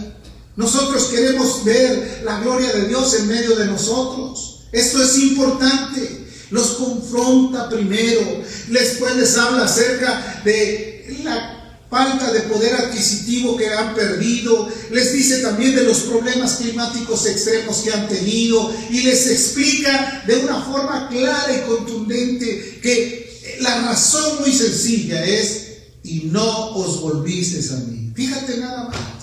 Nosotros 0.57 1.05
queremos 1.05 1.65
ver 1.65 2.23
la 2.25 2.41
gloria 2.41 2.73
de 2.73 2.88
Dios 2.88 3.15
en 3.15 3.29
medio 3.29 3.55
de 3.57 3.67
nosotros. 3.67 4.58
Esto 4.73 5.03
es 5.03 5.19
importante. 5.19 6.27
Los 6.51 6.71
confronta 6.73 7.69
primero. 7.69 8.43
Después 8.69 9.17
les 9.17 9.37
habla 9.37 9.65
acerca 9.65 10.43
de 10.45 11.21
la 11.23 11.59
falta 11.91 12.31
de 12.33 12.41
poder 12.41 12.75
adquisitivo 12.75 13.57
que 13.57 13.69
han 13.69 13.95
perdido, 13.95 14.69
les 14.91 15.13
dice 15.13 15.39
también 15.39 15.75
de 15.75 15.85
los 15.85 16.01
problemas 16.01 16.57
climáticos 16.57 17.25
extremos 17.27 17.79
que 17.79 17.93
han 17.93 18.07
tenido 18.09 18.71
y 18.91 19.01
les 19.03 19.27
explica 19.27 20.23
de 20.27 20.37
una 20.37 20.61
forma 20.61 21.09
clara 21.09 21.51
y 21.57 21.67
contundente 21.67 22.79
que 22.83 23.57
la 23.61 23.87
razón 23.87 24.41
muy 24.41 24.53
sencilla 24.53 25.25
es, 25.25 25.69
y 26.05 26.29
no 26.31 26.71
os 26.71 27.01
volvisteis 27.01 27.73
a 27.73 27.77
mí. 27.77 28.13
Fíjate 28.15 28.59
nada 28.59 28.89
más. 28.89 29.18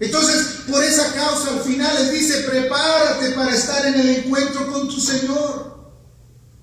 Entonces, 0.00 0.46
por 0.70 0.82
esa 0.82 1.12
causa 1.12 1.50
al 1.50 1.60
final 1.60 1.94
les 2.02 2.12
dice, 2.12 2.40
prepárate 2.40 3.30
para 3.30 3.54
estar 3.54 3.86
en 3.86 3.94
el 3.94 4.08
encuentro 4.10 4.72
con 4.72 4.88
tu 4.88 5.00
Señor. 5.00 5.74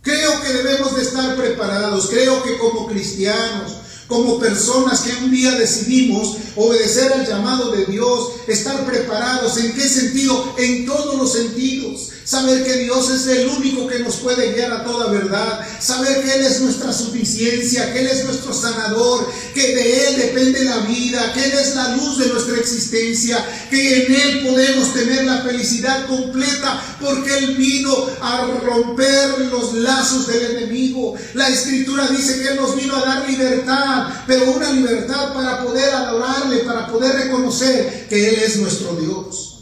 Creo 0.01 0.41
que 0.41 0.53
debemos 0.53 0.95
de 0.95 1.03
estar 1.03 1.35
preparados, 1.35 2.07
creo 2.09 2.43
que 2.43 2.57
como 2.57 2.87
cristianos, 2.87 3.73
como 4.07 4.39
personas 4.39 5.01
que 5.01 5.23
un 5.23 5.31
día 5.31 5.51
decidimos 5.51 6.35
obedecer 6.55 7.13
al 7.13 7.25
llamado 7.25 7.71
de 7.71 7.85
Dios, 7.85 8.31
estar 8.47 8.85
preparados. 8.85 9.57
¿En 9.57 9.73
qué 9.73 9.87
sentido? 9.87 10.53
En 10.57 10.85
todos 10.85 11.15
los 11.15 11.31
sentidos. 11.31 12.09
Saber 12.31 12.63
que 12.63 12.77
Dios 12.77 13.09
es 13.09 13.27
el 13.27 13.49
único 13.49 13.85
que 13.87 13.99
nos 13.99 14.15
puede 14.15 14.53
guiar 14.53 14.71
a 14.71 14.85
toda 14.85 15.11
verdad. 15.11 15.67
Saber 15.81 16.23
que 16.23 16.33
Él 16.33 16.45
es 16.45 16.61
nuestra 16.61 16.93
suficiencia, 16.93 17.91
que 17.91 17.99
Él 17.99 18.07
es 18.07 18.23
nuestro 18.23 18.53
sanador, 18.53 19.29
que 19.53 19.75
de 19.75 20.07
Él 20.07 20.15
depende 20.15 20.63
la 20.63 20.77
vida, 20.77 21.33
que 21.33 21.43
Él 21.43 21.51
es 21.51 21.75
la 21.75 21.97
luz 21.97 22.19
de 22.19 22.27
nuestra 22.27 22.55
existencia, 22.57 23.45
que 23.69 24.05
en 24.05 24.15
Él 24.15 24.47
podemos 24.47 24.93
tener 24.93 25.25
la 25.25 25.41
felicidad 25.41 26.07
completa 26.07 26.81
porque 27.01 27.37
Él 27.37 27.57
vino 27.57 27.93
a 28.21 28.47
romper 28.63 29.47
los 29.51 29.73
lazos 29.73 30.27
del 30.27 30.55
enemigo. 30.55 31.15
La 31.33 31.49
escritura 31.49 32.07
dice 32.07 32.39
que 32.41 32.47
Él 32.47 32.55
nos 32.55 32.77
vino 32.77 32.95
a 32.95 33.01
dar 33.01 33.29
libertad, 33.29 34.07
pero 34.25 34.53
una 34.53 34.71
libertad 34.71 35.33
para 35.33 35.65
poder 35.65 35.93
adorarle, 35.93 36.59
para 36.59 36.87
poder 36.87 37.13
reconocer 37.13 38.07
que 38.07 38.29
Él 38.29 38.35
es 38.35 38.55
nuestro 38.55 38.95
Dios. 38.95 39.60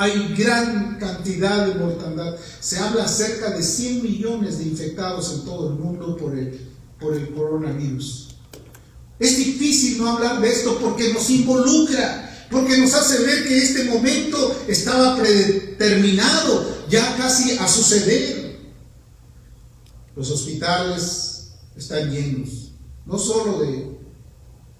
Hay 0.00 0.32
gran 0.38 0.96
cantidad 1.00 1.66
de 1.66 1.74
mortandad. 1.74 2.36
Se 2.60 2.78
habla 2.78 3.04
acerca 3.04 3.50
de 3.50 3.64
100 3.64 4.00
millones 4.00 4.58
de 4.58 4.64
infectados 4.64 5.32
en 5.32 5.44
todo 5.44 5.70
el 5.70 5.74
mundo 5.74 6.16
por 6.16 6.38
el, 6.38 6.68
por 7.00 7.16
el 7.16 7.34
coronavirus. 7.34 8.36
Es 9.18 9.36
difícil 9.36 9.98
no 9.98 10.08
hablar 10.08 10.40
de 10.40 10.48
esto 10.48 10.78
porque 10.80 11.12
nos 11.12 11.28
involucra, 11.30 12.46
porque 12.48 12.78
nos 12.78 12.94
hace 12.94 13.24
ver 13.24 13.48
que 13.48 13.58
este 13.58 13.84
momento 13.86 14.64
estaba 14.68 15.16
predeterminado 15.16 16.86
ya 16.88 17.16
casi 17.16 17.58
a 17.58 17.66
suceder. 17.66 18.56
Los 20.14 20.30
hospitales 20.30 21.54
están 21.76 22.08
llenos, 22.08 22.70
no 23.04 23.18
solo 23.18 23.62
de 23.62 23.98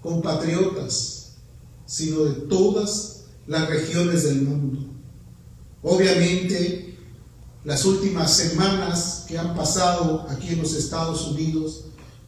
compatriotas, 0.01 1.33
sino 1.87 2.23
de 2.25 2.35
todas 2.47 3.25
las 3.49 3.69
regiones 3.69 4.23
del 4.23 4.43
mundo. 4.43 4.77
Obviamente, 5.82 6.97
las 7.64 7.85
últimas 7.85 8.35
semanas 8.35 9.25
que 9.28 9.38
han 9.38 9.54
pasado 9.54 10.26
aquí 10.30 10.49
en 10.49 10.62
los 10.62 10.75
Estados 10.75 11.26
Unidos, 11.28 11.85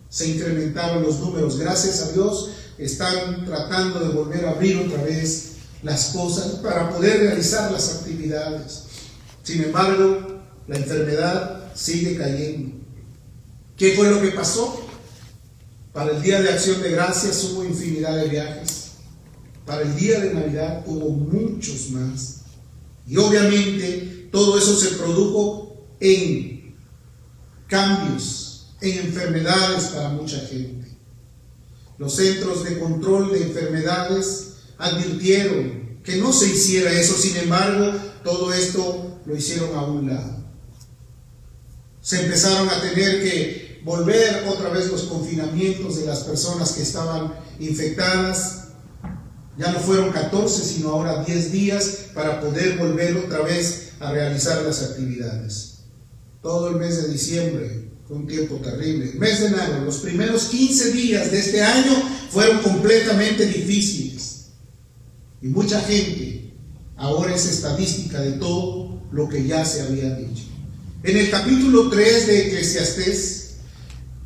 se 0.08 0.28
incrementaron 0.28 1.02
los 1.02 1.20
números. 1.20 1.58
Gracias 1.58 2.02
a 2.02 2.12
Dios, 2.12 2.50
están 2.78 3.44
tratando 3.44 4.00
de 4.00 4.08
volver 4.08 4.44
a 4.44 4.50
abrir 4.50 4.76
otra 4.78 5.02
vez 5.02 5.52
las 5.82 6.06
cosas 6.06 6.56
para 6.56 6.90
poder 6.90 7.20
realizar 7.20 7.70
las 7.70 7.96
actividades. 7.96 8.84
Sin 9.42 9.62
embargo, 9.62 10.42
la 10.66 10.76
enfermedad 10.76 11.72
sigue 11.74 12.16
cayendo. 12.16 12.76
¿Qué 13.76 13.94
fue 13.94 14.10
lo 14.10 14.20
que 14.20 14.32
pasó? 14.32 14.86
Para 15.92 16.12
el 16.12 16.22
Día 16.22 16.42
de 16.42 16.50
Acción 16.50 16.82
de 16.82 16.90
Gracias 16.90 17.44
hubo 17.44 17.64
infinidad 17.64 18.16
de 18.16 18.28
viajes. 18.28 18.90
Para 19.64 19.82
el 19.82 19.96
Día 19.96 20.20
de 20.20 20.34
Navidad 20.34 20.84
hubo 20.86 21.10
muchos 21.10 21.90
más. 21.90 22.39
Y 23.06 23.16
obviamente 23.16 24.28
todo 24.30 24.56
eso 24.58 24.76
se 24.76 24.96
produjo 24.96 25.86
en 26.00 26.76
cambios, 27.66 28.74
en 28.80 29.06
enfermedades 29.06 29.84
para 29.86 30.10
mucha 30.10 30.38
gente. 30.40 30.88
Los 31.98 32.16
centros 32.16 32.64
de 32.64 32.78
control 32.78 33.32
de 33.32 33.42
enfermedades 33.42 34.54
advirtieron 34.78 36.00
que 36.02 36.16
no 36.16 36.32
se 36.32 36.48
hiciera 36.48 36.90
eso, 36.92 37.14
sin 37.14 37.36
embargo, 37.36 37.92
todo 38.24 38.52
esto 38.52 39.20
lo 39.26 39.36
hicieron 39.36 39.76
a 39.76 39.82
un 39.82 40.08
lado. 40.08 40.40
Se 42.00 42.22
empezaron 42.24 42.68
a 42.68 42.80
tener 42.80 43.22
que 43.22 43.80
volver 43.84 44.46
otra 44.48 44.70
vez 44.70 44.90
los 44.90 45.02
confinamientos 45.02 45.96
de 45.96 46.06
las 46.06 46.20
personas 46.20 46.72
que 46.72 46.82
estaban 46.82 47.34
infectadas, 47.58 48.59
ya 49.58 49.72
no 49.72 49.80
fueron 49.80 50.10
14, 50.10 50.62
sino 50.62 50.90
ahora 50.90 51.24
10 51.24 51.52
días 51.52 52.06
para 52.14 52.40
poder 52.40 52.78
volver 52.78 53.16
otra 53.16 53.40
vez 53.40 53.90
a 54.00 54.12
realizar 54.12 54.62
las 54.62 54.82
actividades. 54.82 55.78
Todo 56.42 56.70
el 56.70 56.76
mes 56.76 57.02
de 57.02 57.12
diciembre 57.12 57.90
fue 58.06 58.16
un 58.16 58.26
tiempo 58.26 58.56
terrible. 58.56 59.10
El 59.10 59.18
mes 59.18 59.40
de 59.40 59.46
enero, 59.48 59.84
los 59.84 59.98
primeros 59.98 60.44
15 60.46 60.92
días 60.92 61.30
de 61.30 61.38
este 61.38 61.62
año 61.62 61.92
fueron 62.30 62.58
completamente 62.60 63.46
difíciles. 63.46 64.46
Y 65.42 65.48
mucha 65.48 65.80
gente 65.80 66.52
ahora 66.96 67.34
es 67.34 67.46
estadística 67.46 68.20
de 68.20 68.32
todo 68.32 69.02
lo 69.12 69.28
que 69.28 69.46
ya 69.46 69.64
se 69.64 69.82
había 69.82 70.14
dicho. 70.14 70.44
En 71.02 71.16
el 71.16 71.30
capítulo 71.30 71.88
3 71.88 72.26
de 72.26 72.46
Eclesiastés, 72.48 73.39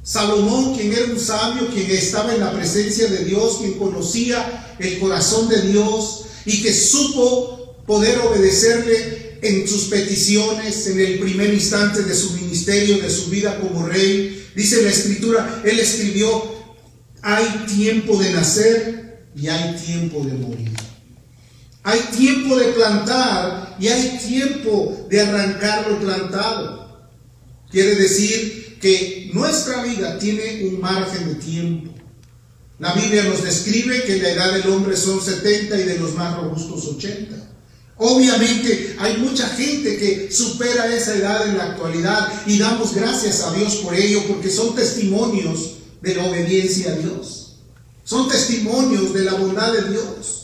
Salomón, 0.05 0.77
quien 0.77 0.93
era 0.93 1.07
un 1.07 1.19
sabio, 1.19 1.67
quien 1.73 1.91
estaba 1.91 2.35
en 2.35 2.41
la 2.41 2.53
presencia 2.53 3.09
de 3.09 3.25
Dios, 3.25 3.57
quien 3.61 3.79
conocía 3.79 4.77
el 4.79 4.99
corazón 4.99 5.49
de 5.49 5.63
Dios 5.63 6.27
y 6.45 6.63
que 6.63 6.75
supo 6.75 7.83
poder 7.87 8.19
obedecerle 8.19 9.39
en 9.41 9.67
sus 9.67 9.85
peticiones 9.85 10.87
en 10.89 11.01
el 11.01 11.19
primer 11.21 11.55
instante 11.55 12.03
de 12.03 12.15
su 12.15 12.33
ministerio, 12.33 12.99
de 12.99 13.09
su 13.09 13.31
vida 13.31 13.59
como 13.59 13.87
rey. 13.87 14.47
Dice 14.55 14.83
la 14.83 14.91
escritura, 14.91 15.63
él 15.65 15.81
escribió 15.81 16.53
Hay 17.23 17.65
tiempo 17.67 18.19
de 18.19 18.31
nacer 18.31 19.27
y 19.35 19.49
hay 19.49 19.75
tiempo 19.77 20.23
de 20.23 20.33
morir. 20.35 20.71
Hay 21.83 22.01
tiempo 22.15 22.57
de 22.57 22.67
plantar 22.73 23.77
y 23.81 23.89
hay 23.89 24.19
tiempo 24.19 25.07
de 25.09 25.21
arrancar 25.23 25.91
lo 25.91 25.99
plantado. 25.99 26.84
Quiere 27.75 27.97
decir 27.97 28.79
que 28.81 29.31
nuestra 29.33 29.83
vida 29.83 30.17
tiene 30.21 30.65
un 30.69 30.81
margen 30.81 31.27
de 31.27 31.35
tiempo. 31.35 31.93
La 32.79 32.93
Biblia 32.93 33.25
nos 33.25 33.43
describe 33.43 34.05
que 34.05 34.23
la 34.23 34.31
edad 34.31 34.53
del 34.53 34.69
hombre 34.71 34.97
son 34.97 35.21
70 35.21 35.81
y 35.81 35.83
de 35.83 35.99
los 35.99 36.15
más 36.15 36.37
robustos 36.37 36.87
80. 36.87 37.35
Obviamente 37.97 38.95
hay 39.01 39.17
mucha 39.17 39.49
gente 39.49 39.97
que 39.97 40.31
supera 40.31 40.87
esa 40.95 41.17
edad 41.17 41.49
en 41.49 41.59
la 41.59 41.73
actualidad 41.73 42.47
y 42.47 42.61
damos 42.61 42.95
gracias 42.95 43.41
a 43.41 43.53
Dios 43.53 43.75
por 43.79 43.93
ello 43.93 44.23
porque 44.29 44.51
son 44.51 44.77
testimonios 44.77 45.79
de 46.01 46.15
la 46.15 46.27
obediencia 46.27 46.93
a 46.93 46.97
Dios. 46.97 47.57
Son 48.05 48.29
testimonios 48.29 49.13
de 49.13 49.25
la 49.25 49.35
bondad 49.35 49.73
de 49.73 49.91
Dios. 49.91 50.44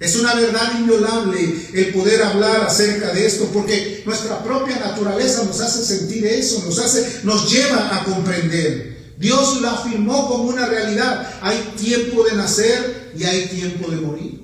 Es 0.00 0.16
una 0.16 0.34
verdad 0.34 0.80
inviolable 0.80 1.68
el 1.74 1.92
poder 1.92 2.22
hablar 2.22 2.62
acerca 2.62 3.12
de 3.12 3.26
esto 3.26 3.50
porque 3.52 4.02
nuestra 4.06 4.42
propia 4.42 4.78
naturaleza 4.78 5.44
nos 5.44 5.60
hace 5.60 5.84
sentir 5.84 6.26
eso, 6.26 6.64
nos 6.64 6.78
hace 6.78 7.20
nos 7.24 7.52
lleva 7.52 7.94
a 7.94 8.04
comprender. 8.04 9.14
Dios 9.18 9.60
lo 9.60 9.68
afirmó 9.68 10.26
como 10.26 10.44
una 10.44 10.64
realidad. 10.64 11.38
Hay 11.42 11.74
tiempo 11.78 12.24
de 12.24 12.34
nacer 12.34 13.12
y 13.14 13.24
hay 13.24 13.48
tiempo 13.48 13.90
de 13.90 13.96
morir. 13.98 14.40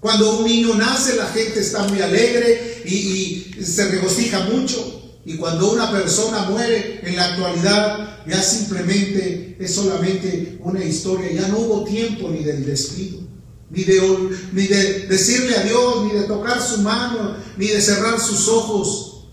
Cuando 0.00 0.38
un 0.38 0.44
niño 0.44 0.74
nace, 0.74 1.14
la 1.14 1.26
gente 1.26 1.60
está 1.60 1.84
muy 1.84 2.00
alegre 2.00 2.82
y, 2.84 3.54
se 3.62 3.88
regocija 3.88 4.40
mucho. 4.44 5.20
Y 5.24 5.36
cuando 5.36 5.70
una 5.70 5.92
persona 5.92 6.48
muere 6.50 7.02
en 7.04 7.14
la 7.14 7.26
actualidad, 7.26 8.26
ya 8.26 8.42
simplemente 8.42 9.56
es 9.60 9.74
solamente 9.74 10.58
una 10.60 10.82
historia. 10.82 11.30
Ya 11.30 11.46
no 11.48 11.58
hubo 11.58 11.84
tiempo 11.84 12.30
ni 12.30 12.42
del 12.42 12.64
despido, 12.64 13.20
ni 13.70 13.84
de, 13.84 14.38
ni 14.52 14.66
de 14.66 15.06
decirle 15.06 15.56
adiós, 15.56 16.04
ni 16.04 16.18
de 16.18 16.26
tocar 16.26 16.60
su 16.60 16.78
mano, 16.78 17.36
ni 17.56 17.68
de 17.68 17.80
cerrar 17.80 18.20
sus 18.20 18.48
ojos. 18.48 19.28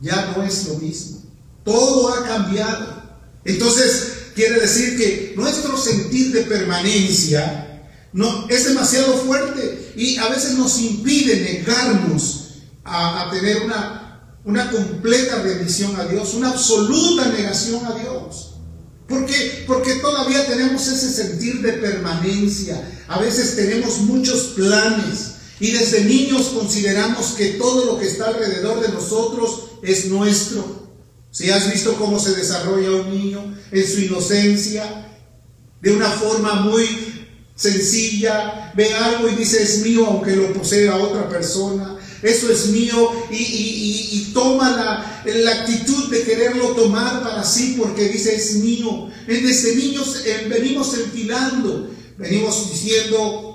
Ya 0.00 0.32
no 0.36 0.42
es 0.42 0.68
lo 0.68 0.74
mismo. 0.76 1.22
Todo 1.64 2.08
ha 2.08 2.24
cambiado. 2.24 3.02
Entonces, 3.44 4.12
quiere 4.34 4.60
decir 4.60 4.96
que 4.96 5.34
nuestro 5.36 5.76
sentir 5.76 6.32
de 6.32 6.42
permanencia 6.42 7.88
no, 8.12 8.46
es 8.48 8.66
demasiado 8.66 9.14
fuerte 9.14 9.92
y 9.96 10.16
a 10.18 10.28
veces 10.28 10.54
nos 10.54 10.78
impide 10.80 11.40
negarnos 11.40 12.38
a, 12.84 13.30
tener 13.32 13.62
una, 13.62 14.38
una 14.44 14.70
completa 14.70 15.42
rendición 15.42 15.96
a 15.96 16.04
Dios, 16.04 16.34
una 16.34 16.50
absoluta 16.50 17.28
negación 17.28 17.84
a 17.86 17.94
Dios. 17.94 18.51
¿Por 19.08 19.26
qué? 19.26 19.64
Porque 19.66 19.96
todavía 19.96 20.46
tenemos 20.46 20.86
ese 20.86 21.10
sentir 21.10 21.60
de 21.60 21.74
permanencia. 21.74 22.80
A 23.08 23.18
veces 23.18 23.56
tenemos 23.56 23.98
muchos 23.98 24.54
planes 24.54 25.32
y 25.60 25.70
desde 25.70 26.04
niños 26.04 26.50
consideramos 26.54 27.32
que 27.32 27.50
todo 27.52 27.84
lo 27.84 27.98
que 27.98 28.06
está 28.06 28.28
alrededor 28.28 28.80
de 28.80 28.88
nosotros 28.88 29.64
es 29.82 30.06
nuestro. 30.06 30.88
Si 31.30 31.50
has 31.50 31.72
visto 31.72 31.94
cómo 31.96 32.18
se 32.18 32.34
desarrolla 32.34 32.90
un 32.90 33.10
niño 33.10 33.56
en 33.70 33.86
su 33.86 34.00
inocencia, 34.00 35.08
de 35.80 35.92
una 35.92 36.08
forma 36.10 36.54
muy 36.54 36.86
sencilla, 37.56 38.72
ve 38.74 38.92
algo 38.94 39.28
y 39.28 39.34
dice 39.34 39.62
es 39.62 39.78
mío 39.78 40.06
aunque 40.06 40.36
lo 40.36 40.52
posea 40.52 40.96
otra 40.96 41.28
persona, 41.28 41.96
eso 42.22 42.50
es 42.50 42.68
mío 42.68 43.10
y, 43.30 44.30
toma 44.32 44.70
la, 44.70 45.22
la, 45.30 45.50
actitud 45.50 46.08
de 46.08 46.22
quererlo 46.22 46.68
tomar 46.68 47.22
para 47.22 47.44
sí 47.44 47.74
porque 47.78 48.08
dice 48.08 48.34
es 48.34 48.54
mío. 48.54 49.10
Desde 49.26 49.76
niños 49.76 50.22
eh, 50.24 50.46
venimos 50.48 50.94
enfilando, 50.94 51.90
venimos 52.16 52.70
diciendo 52.70 53.52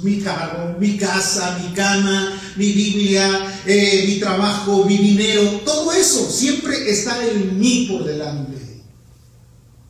mi 0.00 0.20
carro, 0.20 0.76
mi 0.78 0.96
casa, 0.96 1.58
mi 1.62 1.74
cama, 1.74 2.40
mi 2.56 2.72
Biblia, 2.72 3.60
eh, 3.66 4.04
mi 4.06 4.20
trabajo, 4.20 4.84
mi 4.84 4.98
dinero, 4.98 5.62
todo 5.64 5.92
eso 5.92 6.30
siempre 6.30 6.90
está 6.90 7.26
en 7.26 7.58
mí 7.58 7.88
por 7.90 8.04
delante. 8.04 8.64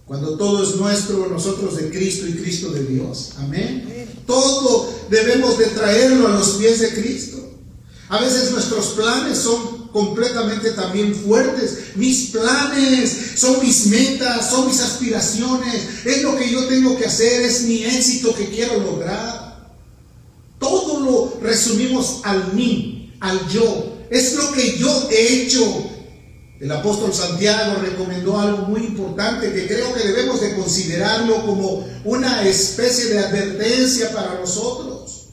Cuando 0.07 0.37
todo 0.37 0.63
es 0.63 0.77
nuestro, 0.77 1.29
nosotros 1.29 1.77
de 1.77 1.91
Cristo 1.91 2.27
y 2.27 2.35
Cristo 2.35 2.71
de 2.71 2.85
Dios. 2.85 3.33
Amén. 3.39 4.07
Todo 4.27 4.93
debemos 5.11 5.59
de 5.59 5.67
traerlo 5.67 6.29
a 6.29 6.33
los 6.33 6.51
pies 6.53 6.81
de 6.81 6.91
Cristo. 6.91 7.44
A 8.09 8.21
veces 8.21 8.51
nuestros 8.51 8.89
planes 8.89 9.39
son 9.39 9.89
completamente 9.89 10.73
también 10.73 11.15
fuertes. 11.15 11.97
Mis 11.97 12.31
planes 12.31 13.33
son 13.37 13.61
mis 13.61 13.87
metas, 13.87 14.51
son 14.51 14.67
mis 14.67 14.81
aspiraciones. 14.81 16.05
Es 16.05 16.23
lo 16.23 16.37
que 16.37 16.51
yo 16.51 16.67
tengo 16.67 16.97
que 16.97 17.07
hacer, 17.07 17.43
es 17.43 17.63
mi 17.63 17.85
éxito 17.85 18.35
que 18.35 18.51
quiero 18.51 18.79
lograr. 18.81 19.71
Todo 20.59 21.01
lo 21.01 21.41
resumimos 21.41 22.21
al 22.25 22.53
mí, 22.53 23.15
al 23.21 23.49
yo. 23.49 23.97
Es 24.11 24.35
lo 24.35 24.53
que 24.53 24.79
yo 24.79 25.09
he 25.11 25.43
hecho 25.43 25.91
el 26.65 26.71
apóstol 26.71 27.13
Santiago 27.13 27.81
recomendó 27.83 28.39
algo 28.39 28.59
muy 28.69 28.81
importante 28.81 29.53
que 29.53 29.67
creo 29.67 29.93
que 29.93 30.07
debemos 30.07 30.41
de 30.41 30.55
considerarlo 30.55 31.45
como 31.45 31.87
una 32.05 32.43
especie 32.49 33.07
de 33.07 33.19
advertencia 33.19 34.13
para 34.13 34.41
nosotros. 34.41 35.27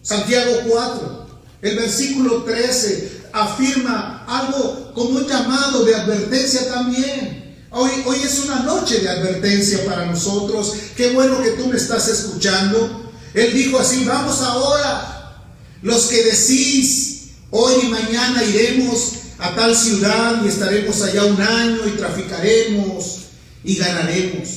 Santiago 0.00 0.52
4, 0.66 1.17
el 1.60 1.76
versículo 1.76 2.44
13 2.44 3.22
afirma 3.32 4.24
algo 4.26 4.92
como 4.94 5.18
un 5.18 5.26
llamado 5.26 5.84
de 5.84 5.94
advertencia 5.94 6.68
también. 6.68 7.56
Hoy, 7.70 7.90
hoy 8.06 8.18
es 8.24 8.40
una 8.44 8.60
noche 8.60 9.00
de 9.00 9.08
advertencia 9.08 9.84
para 9.84 10.06
nosotros. 10.06 10.72
Qué 10.96 11.10
bueno 11.10 11.42
que 11.42 11.50
tú 11.50 11.66
me 11.66 11.76
estás 11.76 12.08
escuchando. 12.08 13.10
Él 13.34 13.52
dijo 13.52 13.78
así, 13.78 14.04
vamos 14.04 14.40
ahora, 14.40 15.44
los 15.82 16.06
que 16.06 16.24
decís, 16.24 17.30
hoy 17.50 17.74
y 17.84 17.88
mañana 17.88 18.42
iremos 18.44 19.12
a 19.38 19.54
tal 19.54 19.76
ciudad 19.76 20.42
y 20.44 20.48
estaremos 20.48 21.02
allá 21.02 21.24
un 21.24 21.40
año 21.40 21.86
y 21.86 21.96
traficaremos 21.96 23.18
y 23.64 23.76
ganaremos. 23.76 24.48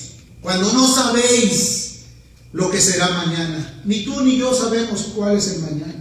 Cuando 0.41 0.71
no 0.71 0.87
sabéis 0.87 1.99
lo 2.53 2.71
que 2.71 2.81
será 2.81 3.09
mañana, 3.09 3.81
ni 3.85 4.03
tú 4.03 4.21
ni 4.21 4.37
yo 4.37 4.53
sabemos 4.53 5.07
cuál 5.15 5.37
es 5.37 5.47
el 5.47 5.59
mañana. 5.59 6.00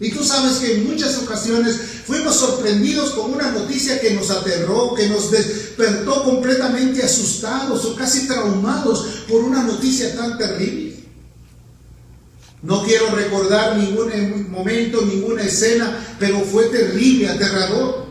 Y 0.00 0.10
tú 0.10 0.24
sabes 0.24 0.56
que 0.56 0.74
en 0.74 0.90
muchas 0.90 1.16
ocasiones 1.18 1.78
fuimos 2.04 2.36
sorprendidos 2.36 3.10
con 3.10 3.32
una 3.32 3.52
noticia 3.52 4.00
que 4.00 4.12
nos 4.12 4.28
aterró, 4.30 4.94
que 4.94 5.08
nos 5.08 5.30
despertó 5.30 6.24
completamente 6.24 7.02
asustados 7.02 7.84
o 7.84 7.94
casi 7.94 8.26
traumados 8.26 9.06
por 9.28 9.44
una 9.44 9.62
noticia 9.62 10.16
tan 10.16 10.36
terrible. 10.36 10.96
No 12.62 12.82
quiero 12.82 13.14
recordar 13.14 13.76
ningún 13.76 14.50
momento, 14.50 15.02
ninguna 15.02 15.42
escena, 15.42 16.16
pero 16.18 16.40
fue 16.40 16.64
terrible, 16.66 17.28
aterrador. 17.28 18.06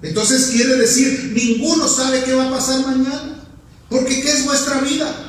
Entonces 0.00 0.50
quiere 0.52 0.76
decir, 0.76 1.32
ninguno 1.34 1.88
sabe 1.88 2.22
qué 2.22 2.32
va 2.34 2.46
a 2.46 2.50
pasar 2.50 2.86
mañana. 2.86 3.44
Porque 3.90 4.22
¿qué 4.22 4.30
es 4.30 4.44
vuestra 4.44 4.80
vida? 4.80 5.27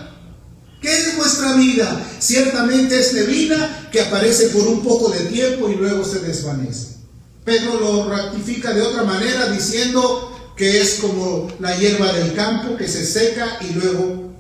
¿Qué 0.82 0.92
es 0.92 1.18
vuestra 1.18 1.56
vida? 1.56 2.10
Ciertamente 2.20 3.00
es 3.00 3.14
neblina 3.14 3.90
que 3.92 4.02
aparece 4.02 4.50
por 4.50 4.68
un 4.68 4.82
poco 4.82 5.10
de 5.10 5.26
tiempo 5.26 5.70
y 5.70 5.76
luego 5.76 6.06
se 6.06 6.20
desvanece. 6.20 6.98
Pedro 7.44 7.80
lo 7.80 8.10
ratifica 8.10 8.74
de 8.74 8.82
otra 8.82 9.04
manera 9.04 9.50
diciendo 9.52 10.54
que 10.56 10.82
es 10.82 10.96
como 10.96 11.50
la 11.60 11.78
hierba 11.78 12.14
del 12.14 12.34
campo 12.34 12.78
que 12.78 12.88
se 12.88 13.06
seca 13.06 13.60
y 13.62 13.74
luego 13.74 14.34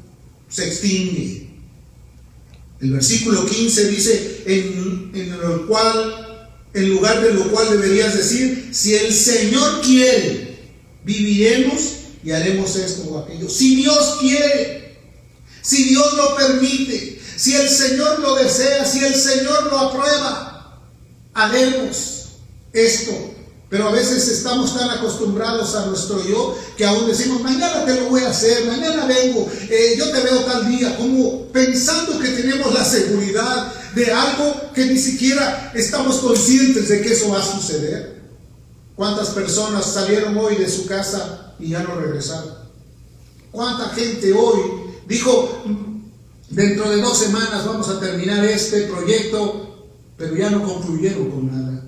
se 0.47 0.67
extingue. 0.67 1.49
El 2.81 2.91
versículo 2.91 3.45
15 3.45 3.87
dice, 3.89 4.43
en, 4.45 5.11
en 5.13 5.67
cual 5.67 6.29
en 6.73 6.89
lugar 6.89 7.21
de 7.21 7.33
lo 7.33 7.49
cual 7.51 7.69
deberías 7.71 8.15
decir, 8.15 8.69
si 8.71 8.95
el 8.95 9.13
Señor 9.13 9.81
quiere, 9.81 10.59
viviremos 11.03 11.81
y 12.23 12.31
haremos 12.31 12.75
esto 12.75 13.09
o 13.09 13.19
aquello. 13.19 13.49
Si 13.49 13.75
Dios 13.75 14.17
quiere, 14.19 14.78
si 15.61 15.83
Dios 15.85 16.13
lo 16.13 16.35
permite, 16.35 17.21
si 17.35 17.55
el 17.55 17.69
Señor 17.69 18.19
lo 18.19 18.35
desea, 18.35 18.85
si 18.85 19.03
el 19.03 19.15
Señor 19.15 19.63
lo 19.71 19.79
aprueba, 19.79 20.81
haremos 21.33 22.25
esto 22.73 23.39
pero 23.69 23.87
a 23.87 23.91
veces 23.91 24.27
estamos 24.27 24.75
tan 24.75 24.89
acostumbrados 24.89 25.75
a 25.75 25.85
nuestro 25.85 26.27
yo 26.27 26.57
que 26.75 26.85
aún 26.85 27.07
decimos, 27.07 27.41
mañana 27.41 27.85
te 27.85 27.93
lo 27.93 28.09
voy 28.09 28.23
a 28.23 28.31
hacer, 28.31 28.65
mañana 28.65 29.05
vengo, 29.05 29.47
eh, 29.69 29.93
yo 29.95 30.09
te 30.09 30.21
veo 30.21 30.39
tal 30.39 30.67
día, 30.67 30.97
como 30.97 31.45
pensando 31.49 32.19
que 32.19 32.29
tenemos 32.29 32.73
la 32.73 32.83
seguridad 32.83 33.71
de 33.93 34.11
algo 34.11 34.71
que 34.73 34.85
ni 34.85 34.97
siquiera 34.97 35.71
estamos 35.75 36.17
conscientes 36.17 36.89
de 36.89 37.01
que 37.01 37.13
eso 37.13 37.29
va 37.29 37.39
a 37.39 37.45
suceder. 37.45 38.19
¿Cuántas 38.95 39.29
personas 39.29 39.85
salieron 39.85 40.35
hoy 40.37 40.55
de 40.55 40.69
su 40.69 40.87
casa 40.87 41.53
y 41.59 41.69
ya 41.69 41.83
no 41.83 41.95
regresaron? 41.95 42.55
¿Cuánta 43.51 43.89
gente 43.89 44.33
hoy 44.33 44.78
dijo, 45.09 45.63
dentro 46.49 46.89
de 46.89 47.01
dos 47.01 47.17
semanas 47.17 47.65
vamos 47.65 47.89
a 47.89 47.99
terminar 47.99 48.45
este 48.45 48.83
proyecto, 48.83 49.89
pero 50.15 50.35
ya 50.35 50.49
no 50.49 50.63
concluyeron 50.63 51.31
con 51.31 51.47
nada? 51.47 51.83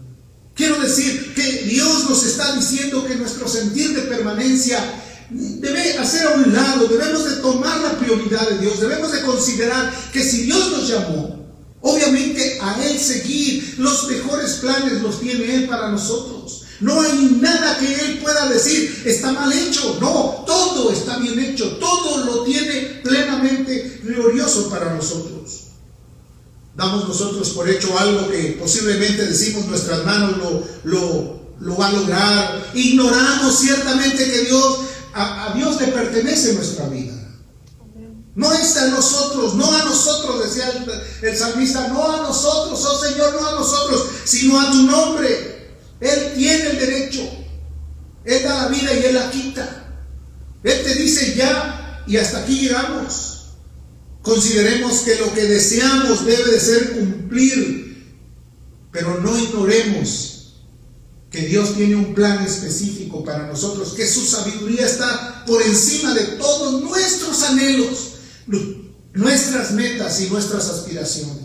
Quiero 0.55 0.81
decir 0.81 1.33
que 1.33 1.63
Dios 1.63 2.09
nos 2.09 2.25
está 2.25 2.55
diciendo 2.55 3.05
que 3.05 3.15
nuestro 3.15 3.47
sentir 3.47 3.95
de 3.95 4.01
permanencia 4.01 4.79
debe 5.29 5.97
hacer 5.97 6.27
a 6.27 6.35
un 6.35 6.53
lado, 6.53 6.87
debemos 6.87 7.23
de 7.23 7.37
tomar 7.37 7.79
la 7.81 7.97
prioridad 7.97 8.49
de 8.49 8.57
Dios, 8.57 8.81
debemos 8.81 9.11
de 9.11 9.21
considerar 9.21 9.93
que 10.11 10.23
si 10.23 10.43
Dios 10.43 10.71
nos 10.71 10.89
llamó, 10.89 11.45
obviamente 11.79 12.59
a 12.61 12.83
Él 12.83 12.99
seguir, 12.99 13.75
los 13.77 14.07
mejores 14.09 14.55
planes 14.55 15.01
los 15.01 15.21
tiene 15.21 15.55
Él 15.55 15.67
para 15.67 15.89
nosotros. 15.89 16.60
No 16.81 16.99
hay 16.99 17.37
nada 17.39 17.77
que 17.77 17.93
Él 17.93 18.19
pueda 18.19 18.49
decir, 18.49 19.03
está 19.05 19.31
mal 19.31 19.53
hecho. 19.53 19.97
No, 20.01 20.43
todo 20.47 20.91
está 20.91 21.17
bien 21.17 21.39
hecho, 21.39 21.77
todo 21.77 22.25
lo 22.25 22.43
tiene 22.43 23.01
plenamente 23.03 24.01
glorioso 24.03 24.67
para 24.69 24.95
nosotros. 24.95 25.67
Damos 26.75 27.07
nosotros 27.07 27.51
por 27.51 27.69
hecho 27.69 27.97
algo 27.99 28.29
que 28.29 28.57
posiblemente 28.59 29.27
decimos 29.27 29.65
nuestras 29.65 30.03
manos 30.05 30.37
lo, 30.37 30.63
lo, 30.83 31.41
lo 31.59 31.77
va 31.77 31.87
a 31.87 31.91
lograr. 31.91 32.71
Ignoramos 32.73 33.59
ciertamente 33.59 34.25
que 34.25 34.45
Dios, 34.45 34.79
a, 35.13 35.53
Dios 35.55 35.79
le 35.79 35.87
pertenece 35.87 36.53
nuestra 36.53 36.87
vida. 36.87 37.13
No 38.33 38.51
es 38.53 38.77
a 38.77 38.87
nosotros, 38.87 39.55
no 39.55 39.71
a 39.71 39.83
nosotros, 39.83 40.45
decía 40.45 40.69
el, 40.69 41.29
el, 41.29 41.37
salmista, 41.37 41.89
no 41.89 42.11
a 42.11 42.17
nosotros, 42.21 42.81
oh 42.83 43.05
Señor, 43.05 43.33
no 43.39 43.45
a 43.45 43.51
nosotros, 43.51 44.07
sino 44.23 44.59
a 44.59 44.71
tu 44.71 44.83
nombre. 44.83 45.50
Él 46.01 46.33
tiene 46.35 46.71
el 46.71 46.79
derecho. 46.79 47.21
Él 48.25 48.43
da 48.43 48.63
la 48.63 48.67
vida 48.67 48.93
y 48.93 49.05
Él 49.05 49.13
la 49.13 49.31
quita. 49.31 49.77
Él 50.63 50.83
te 50.83 50.95
dice 50.95 51.35
ya 51.35 52.03
y 52.07 52.17
hasta 52.17 52.39
aquí 52.39 52.59
llegamos. 52.59 53.45
Consideremos 54.21 54.99
que 55.01 55.15
lo 55.15 55.33
que 55.33 55.43
deseamos 55.43 56.25
debe 56.25 56.51
de 56.51 56.59
ser 56.59 56.91
cumplir, 56.91 58.15
pero 58.91 59.19
no 59.21 59.37
ignoremos 59.37 60.31
que 61.31 61.41
Dios 61.47 61.75
tiene 61.75 61.95
un 61.95 62.13
plan 62.13 62.43
específico 62.43 63.23
para 63.23 63.47
nosotros, 63.47 63.93
que 63.93 64.05
su 64.05 64.25
sabiduría 64.25 64.85
está 64.85 65.45
por 65.47 65.61
encima 65.61 66.13
de 66.13 66.23
todos 66.37 66.83
nuestros 66.83 67.41
anhelos, 67.43 68.11
nuestras 69.13 69.71
metas 69.71 70.21
y 70.21 70.29
nuestras 70.29 70.69
aspiraciones. 70.69 71.40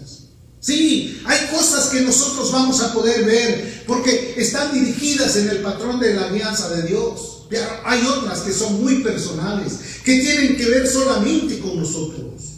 Sí, 0.61 1.21
hay 1.25 1.47
cosas 1.55 1.87
que 1.87 2.01
nosotros 2.01 2.51
vamos 2.51 2.81
a 2.81 2.93
poder 2.93 3.25
ver 3.25 3.85
porque 3.87 4.35
están 4.37 4.73
dirigidas 4.73 5.37
en 5.37 5.49
el 5.49 5.59
patrón 5.59 6.01
de 6.01 6.15
la 6.15 6.27
alianza 6.27 6.69
de 6.71 6.83
Dios. 6.83 7.47
Pero 7.49 7.67
hay 7.85 8.05
otras 8.05 8.41
que 8.41 8.53
son 8.53 8.83
muy 8.83 9.03
personales, 9.03 9.75
que 10.05 10.19
tienen 10.19 10.57
que 10.57 10.67
ver 10.67 10.87
solamente 10.89 11.61
con 11.61 11.79
nosotros. 11.79 12.56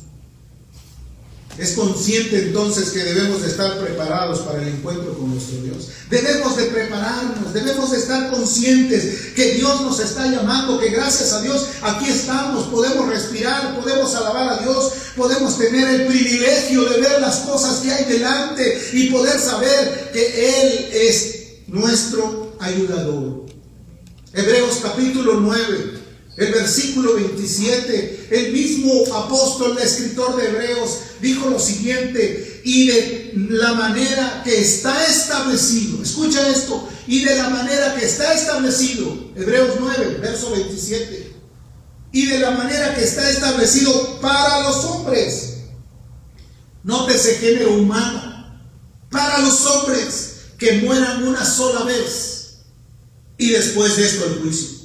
Es 1.59 1.73
consciente 1.73 2.39
entonces 2.39 2.91
que 2.91 3.03
debemos 3.03 3.43
de 3.43 3.49
estar 3.49 3.79
preparados 3.81 4.41
para 4.41 4.63
el 4.63 4.69
encuentro 4.69 5.19
con 5.19 5.35
nuestro 5.35 5.61
Dios. 5.61 5.89
Debemos 6.09 6.57
de 6.57 6.65
prepararnos, 6.65 7.53
debemos 7.53 7.91
de 7.91 7.99
estar 7.99 8.31
conscientes 8.31 9.33
que 9.35 9.55
Dios 9.55 9.81
nos 9.81 9.99
está 9.99 10.27
llamando, 10.29 10.79
que 10.79 10.91
gracias 10.91 11.33
a 11.33 11.43
Dios 11.43 11.67
aquí 11.83 12.09
estamos, 12.09 12.67
podemos 12.69 13.09
respirar, 13.09 13.77
podemos 13.77 14.15
alabar 14.15 14.49
a 14.51 14.63
Dios, 14.63 14.93
podemos 15.17 15.59
tener 15.59 16.01
el 16.01 16.07
privilegio 16.07 16.85
de 16.85 17.01
ver 17.01 17.21
las 17.21 17.39
cosas 17.41 17.81
que 17.81 17.93
hay 17.93 18.05
delante 18.05 18.91
y 18.93 19.11
poder 19.11 19.41
saber 19.41 20.11
que 20.13 20.61
Él 20.61 20.89
es 20.93 21.39
nuestro 21.67 22.57
ayudador. 22.61 23.47
Hebreos 24.33 24.79
capítulo 24.81 25.41
9. 25.41 25.98
El 26.39 26.53
versículo 26.53 27.15
27, 27.15 28.29
el 28.31 28.53
mismo 28.53 29.13
apóstol, 29.13 29.77
el 29.77 29.85
escritor 29.85 30.37
de 30.37 30.47
Hebreos, 30.47 30.99
dijo 31.21 31.51
lo 31.51 31.59
siguiente, 31.59 32.61
y 32.65 32.87
de 32.87 33.33
la 33.35 33.75
manera 33.75 34.43
que 34.45 34.61
está 34.61 35.05
establecido, 35.05 36.01
escucha 36.01 36.49
esto, 36.49 36.89
y 37.09 37.25
de 37.25 37.35
la 37.35 37.49
manera 37.51 37.97
que 37.97 38.07
está 38.07 38.33
establecido, 38.35 39.33
Hebreos 39.35 39.79
9, 39.81 40.19
verso 40.21 40.53
27, 40.53 41.33
y 42.13 42.27
de 42.27 42.39
la 42.39 42.53
manera 42.53 42.95
que 42.95 43.03
está 43.03 43.29
establecido 43.29 44.21
para 44.21 44.63
los 44.63 44.77
hombres, 44.85 45.55
nótese 46.85 47.35
género 47.39 47.75
humano, 47.75 48.63
para 49.11 49.41
los 49.41 49.67
hombres 49.67 50.37
que 50.57 50.83
mueran 50.83 51.27
una 51.27 51.45
sola 51.45 51.83
vez, 51.83 52.59
y 53.37 53.51
después 53.51 53.97
de 53.97 54.07
esto 54.07 54.25
el 54.27 54.39
juicio. 54.41 54.78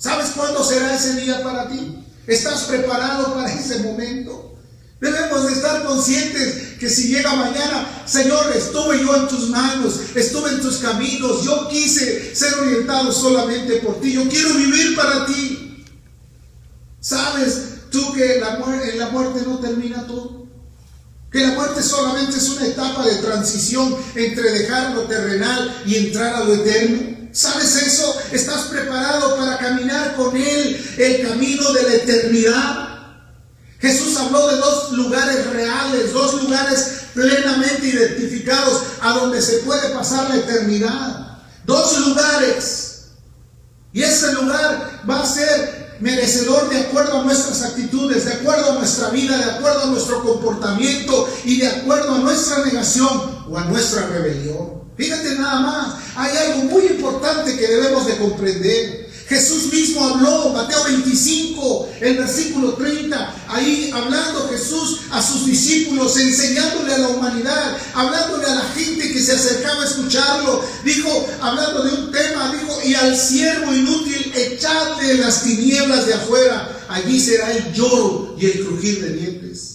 ¿Sabes 0.00 0.30
cuándo 0.30 0.64
será 0.64 0.96
ese 0.96 1.20
día 1.20 1.42
para 1.44 1.68
ti? 1.68 2.02
¿Estás 2.26 2.62
preparado 2.62 3.34
para 3.34 3.52
ese 3.52 3.80
momento? 3.80 4.56
Debemos 4.98 5.46
de 5.46 5.52
estar 5.52 5.84
conscientes 5.84 6.78
que 6.78 6.88
si 6.88 7.08
llega 7.08 7.34
mañana, 7.34 8.02
Señor, 8.06 8.50
estuve 8.56 8.98
yo 8.98 9.14
en 9.14 9.28
tus 9.28 9.50
manos, 9.50 10.00
estuve 10.14 10.52
en 10.52 10.62
tus 10.62 10.78
caminos, 10.78 11.44
yo 11.44 11.68
quise 11.68 12.34
ser 12.34 12.54
orientado 12.54 13.12
solamente 13.12 13.76
por 13.76 14.00
ti, 14.00 14.14
yo 14.14 14.26
quiero 14.26 14.54
vivir 14.54 14.96
para 14.96 15.26
ti. 15.26 15.84
¿Sabes 16.98 17.90
tú 17.90 18.14
que 18.14 18.40
la 18.40 18.58
en 18.82 18.98
la 18.98 19.10
muerte 19.10 19.42
no 19.46 19.58
termina 19.58 20.06
todo? 20.06 20.46
Que 21.30 21.46
la 21.46 21.52
muerte 21.52 21.82
solamente 21.82 22.38
es 22.38 22.48
una 22.48 22.66
etapa 22.66 23.04
de 23.04 23.16
transición 23.16 23.94
entre 24.14 24.50
dejar 24.50 24.94
lo 24.94 25.02
terrenal 25.02 25.82
y 25.84 25.96
entrar 25.96 26.36
a 26.36 26.44
lo 26.44 26.54
eterno. 26.54 27.09
¿Sabes 27.32 27.76
eso? 27.76 28.16
¿Estás 28.32 28.62
preparado 28.62 29.36
para 29.36 29.58
caminar 29.58 30.16
con 30.16 30.36
Él 30.36 30.94
el 30.98 31.28
camino 31.28 31.72
de 31.72 31.82
la 31.82 31.94
eternidad? 31.94 32.90
Jesús 33.78 34.16
habló 34.16 34.48
de 34.48 34.56
dos 34.56 34.92
lugares 34.92 35.46
reales, 35.46 36.12
dos 36.12 36.42
lugares 36.42 37.04
plenamente 37.14 37.86
identificados 37.86 38.82
a 39.00 39.12
donde 39.12 39.40
se 39.40 39.58
puede 39.58 39.90
pasar 39.90 40.28
la 40.28 40.36
eternidad. 40.36 41.38
Dos 41.64 41.98
lugares. 42.00 43.10
Y 43.92 44.02
ese 44.02 44.32
lugar 44.32 45.02
va 45.08 45.22
a 45.22 45.26
ser 45.26 45.96
merecedor 46.00 46.68
de 46.68 46.80
acuerdo 46.80 47.20
a 47.20 47.24
nuestras 47.24 47.62
actitudes, 47.62 48.24
de 48.24 48.34
acuerdo 48.34 48.72
a 48.72 48.74
nuestra 48.74 49.10
vida, 49.10 49.36
de 49.36 49.50
acuerdo 49.52 49.84
a 49.84 49.86
nuestro 49.86 50.22
comportamiento 50.22 51.28
y 51.44 51.60
de 51.60 51.68
acuerdo 51.68 52.14
a 52.14 52.18
nuestra 52.18 52.64
negación 52.64 53.44
o 53.48 53.58
a 53.58 53.64
nuestra 53.64 54.06
rebelión. 54.06 54.79
Fíjate 55.00 55.34
nada 55.36 55.60
más, 55.60 55.94
hay 56.14 56.36
algo 56.36 56.64
muy 56.64 56.84
importante 56.88 57.56
que 57.56 57.66
debemos 57.66 58.06
de 58.06 58.18
comprender. 58.18 59.08
Jesús 59.30 59.72
mismo 59.72 60.04
habló, 60.04 60.50
Mateo 60.50 60.84
25, 60.84 61.88
el 62.02 62.18
versículo 62.18 62.74
30, 62.74 63.34
ahí 63.48 63.90
hablando 63.94 64.46
Jesús 64.50 65.00
a 65.10 65.22
sus 65.22 65.46
discípulos, 65.46 66.18
enseñándole 66.18 66.92
a 66.92 66.98
la 66.98 67.08
humanidad, 67.08 67.78
hablándole 67.94 68.44
a 68.44 68.56
la 68.56 68.64
gente 68.74 69.10
que 69.10 69.22
se 69.22 69.32
acercaba 69.32 69.84
a 69.84 69.86
escucharlo, 69.86 70.62
dijo, 70.84 71.28
hablando 71.40 71.82
de 71.84 71.94
un 71.94 72.12
tema, 72.12 72.52
dijo, 72.52 72.78
y 72.84 72.94
al 72.94 73.16
siervo 73.16 73.72
inútil 73.72 74.34
echadle 74.36 75.14
las 75.14 75.44
tinieblas 75.44 76.04
de 76.04 76.12
afuera, 76.14 76.86
allí 76.90 77.18
será 77.18 77.52
el 77.52 77.72
lloro 77.72 78.36
y 78.38 78.44
el 78.44 78.66
crujir 78.66 79.00
de 79.00 79.12
dientes. 79.14 79.69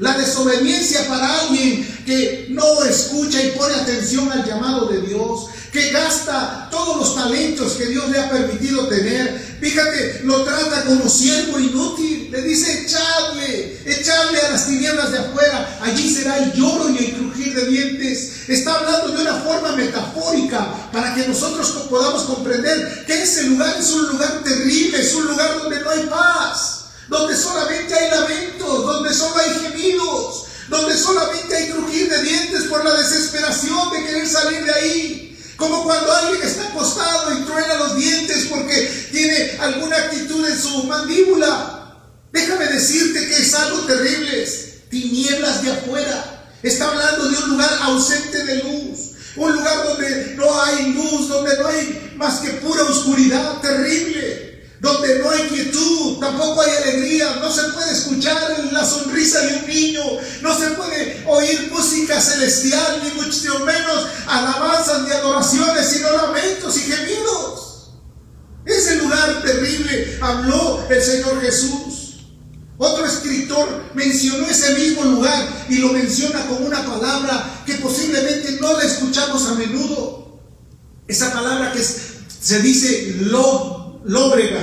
La 0.00 0.16
desobediencia 0.16 1.06
para 1.08 1.42
alguien 1.42 1.86
que 2.06 2.46
no 2.48 2.82
escucha 2.84 3.42
y 3.42 3.50
pone 3.50 3.74
atención 3.74 4.32
al 4.32 4.46
llamado 4.46 4.86
de 4.86 5.02
Dios, 5.02 5.48
que 5.70 5.90
gasta 5.90 6.68
todos 6.70 6.96
los 6.96 7.14
talentos 7.14 7.74
que 7.74 7.86
Dios 7.86 8.08
le 8.08 8.18
ha 8.18 8.30
permitido 8.30 8.88
tener. 8.88 9.58
Fíjate, 9.60 10.22
lo 10.24 10.42
trata 10.42 10.84
como 10.86 11.06
siervo 11.06 11.60
inútil. 11.60 12.30
Le 12.30 12.40
dice, 12.42 12.84
echadle, 12.84 13.78
echadle 13.84 14.40
a 14.40 14.50
las 14.52 14.66
tinieblas 14.66 15.12
de 15.12 15.18
afuera. 15.18 15.78
Allí 15.82 16.12
será 16.12 16.38
el 16.38 16.54
lloro 16.54 16.88
y 16.88 16.96
el 16.96 17.12
crujir 17.12 17.54
de 17.54 17.66
dientes. 17.66 18.48
Está 18.48 18.76
hablando 18.76 19.08
de 19.08 19.22
una 19.22 19.34
forma 19.34 19.76
metafórica 19.76 20.90
para 20.92 21.14
que 21.14 21.28
nosotros 21.28 21.68
podamos 21.90 22.22
comprender 22.22 23.04
que 23.06 23.22
ese 23.22 23.44
lugar 23.44 23.76
es 23.78 23.90
un 23.92 24.08
lugar 24.08 24.42
terrible, 24.42 24.98
es 24.98 25.14
un 25.14 25.26
lugar 25.26 25.58
donde 25.58 25.80
no 25.80 25.90
hay 25.90 26.06
paz 26.06 26.79
donde 27.10 27.36
solamente 27.36 27.92
hay 27.92 28.08
lamentos, 28.08 28.86
donde 28.86 29.12
solo 29.12 29.36
hay 29.36 29.50
gemidos, 29.60 30.44
donde 30.68 30.96
solamente 30.96 31.56
hay 31.56 31.70
crujir 31.70 32.08
de 32.08 32.22
dientes 32.22 32.62
por 32.64 32.84
la 32.84 32.94
desesperación 32.94 33.90
de 33.90 34.06
querer 34.06 34.28
salir 34.28 34.64
de 34.64 34.72
ahí. 34.72 35.26
Como 35.56 35.82
cuando 35.82 36.10
alguien 36.10 36.40
está 36.40 36.68
acostado 36.68 37.36
y 37.36 37.42
truena 37.42 37.74
los 37.74 37.96
dientes 37.96 38.46
porque 38.48 39.08
tiene 39.10 39.58
alguna 39.60 39.96
actitud 39.96 40.46
en 40.46 40.58
su 40.58 40.84
mandíbula. 40.84 41.98
Déjame 42.32 42.66
decirte 42.66 43.26
que 43.26 43.36
es 43.42 43.54
algo 43.54 43.80
terrible. 43.80 44.48
Tinieblas 44.88 45.62
de 45.62 45.72
afuera. 45.72 46.48
Está 46.62 46.88
hablando 46.88 47.28
de 47.28 47.36
un 47.36 47.50
lugar 47.50 47.70
ausente 47.82 48.44
de 48.44 48.62
luz. 48.62 48.98
Un 49.36 49.52
lugar 49.52 49.84
donde 49.84 50.34
no 50.36 50.62
hay 50.62 50.92
luz, 50.92 51.28
donde 51.28 51.58
no 51.58 51.66
hay 51.66 52.12
más 52.16 52.38
que 52.38 52.50
pura 52.52 52.84
oscuridad 52.84 53.60
terrible 53.60 54.49
donde 54.80 55.18
no 55.18 55.30
hay 55.30 55.42
quietud, 55.48 56.18
tampoco 56.20 56.62
hay 56.62 56.70
alegría, 56.82 57.36
no 57.40 57.52
se 57.52 57.64
puede 57.72 57.92
escuchar 57.92 58.64
la 58.72 58.84
sonrisa 58.84 59.40
de 59.40 59.56
un 59.56 59.66
niño, 59.66 60.02
no 60.40 60.58
se 60.58 60.70
puede 60.70 61.22
oír 61.26 61.70
música 61.70 62.20
celestial, 62.20 63.02
ni 63.02 63.20
mucho 63.20 63.60
menos 63.60 64.06
alabanzas 64.26 65.02
ni 65.02 65.10
adoraciones, 65.10 65.86
sino 65.86 66.10
lamentos 66.10 66.76
y 66.78 66.80
gemidos. 66.80 67.90
Ese 68.64 68.96
lugar 68.96 69.42
terrible 69.42 70.18
habló 70.20 70.86
el 70.88 71.02
Señor 71.02 71.40
Jesús. 71.42 72.00
Otro 72.78 73.04
escritor 73.04 73.90
mencionó 73.94 74.46
ese 74.46 74.72
mismo 74.74 75.04
lugar 75.04 75.66
y 75.68 75.76
lo 75.76 75.92
menciona 75.92 76.46
con 76.46 76.64
una 76.64 76.82
palabra 76.86 77.62
que 77.66 77.74
posiblemente 77.74 78.58
no 78.60 78.78
la 78.78 78.84
escuchamos 78.84 79.46
a 79.46 79.54
menudo. 79.54 80.40
Esa 81.06 81.30
palabra 81.32 81.72
que 81.72 81.82
se 81.82 82.60
dice 82.60 83.16
lo 83.20 83.79
lóbrega. 84.04 84.60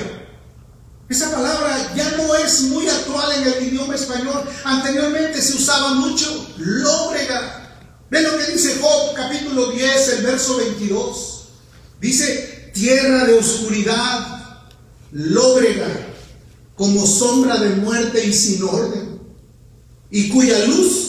Esa 1.10 1.32
palabra 1.32 1.94
ya 1.96 2.12
no 2.18 2.36
es 2.36 2.64
muy 2.64 2.88
actual 2.88 3.32
en 3.38 3.54
el 3.54 3.68
idioma 3.68 3.96
español. 3.96 4.44
Anteriormente 4.64 5.42
se 5.42 5.56
usaba 5.56 5.94
mucho 5.94 6.48
lóbrega. 6.58 7.64
Ve 8.10 8.22
lo 8.22 8.38
que 8.38 8.52
dice 8.52 8.78
Job 8.82 9.16
capítulo 9.16 9.72
10, 9.72 10.10
el 10.10 10.24
verso 10.24 10.58
22. 10.58 11.44
Dice, 12.02 12.72
tierra 12.74 13.26
de 13.26 13.34
oscuridad, 13.34 14.38
lóbrega, 15.12 15.88
como 16.76 17.08
sombra 17.08 17.58
de 17.58 17.70
muerte 17.78 18.26
y 18.26 18.34
sin 18.34 18.64
orden, 18.64 19.20
y 20.12 20.30
cuya 20.30 20.60
luz 20.66 21.08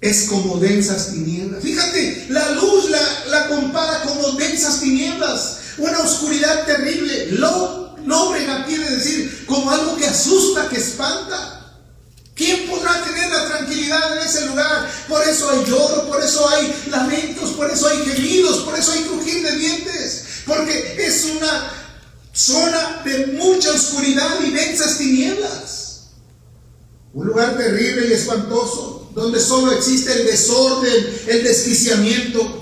es 0.00 0.24
como 0.28 0.58
densas 0.58 1.12
tinieblas. 1.12 1.62
Fíjate, 1.62 2.26
la 2.30 2.52
luz 2.52 2.90
la, 2.90 3.24
la 3.30 3.48
compara 3.48 4.02
como 4.02 4.32
densas 4.32 4.80
tinieblas, 4.80 5.57
una 5.78 6.00
oscuridad 6.00 6.66
terrible. 6.66 7.32
Lo, 7.32 7.96
lóbrega 8.04 8.64
quiere 8.64 8.90
decir 8.90 9.44
como 9.46 9.70
algo 9.70 9.96
que 9.96 10.06
asusta, 10.06 10.68
que 10.68 10.78
espanta. 10.78 11.54
¿Quién 12.34 12.68
podrá 12.68 13.02
tener 13.02 13.28
la 13.30 13.48
tranquilidad 13.48 14.16
en 14.16 14.26
ese 14.26 14.46
lugar? 14.46 14.88
Por 15.08 15.26
eso 15.26 15.50
hay 15.50 15.64
lloro, 15.64 16.06
por 16.06 16.22
eso 16.22 16.48
hay 16.48 16.84
lamentos, 16.88 17.50
por 17.50 17.68
eso 17.68 17.88
hay 17.88 17.98
gemidos, 17.98 18.58
por 18.58 18.78
eso 18.78 18.92
hay 18.92 19.00
crujir 19.02 19.42
de 19.42 19.56
dientes. 19.56 20.24
Porque 20.46 21.04
es 21.04 21.24
una 21.36 21.72
zona 22.32 23.02
de 23.04 23.26
mucha 23.38 23.72
oscuridad 23.72 24.40
y 24.46 24.50
densas 24.50 24.98
tinieblas. 24.98 26.10
Un 27.12 27.26
lugar 27.26 27.56
terrible 27.56 28.06
y 28.06 28.12
espantoso 28.12 29.10
donde 29.14 29.40
solo 29.40 29.72
existe 29.72 30.12
el 30.12 30.26
desorden, 30.26 31.22
el 31.26 31.42
desquiciamiento. 31.42 32.57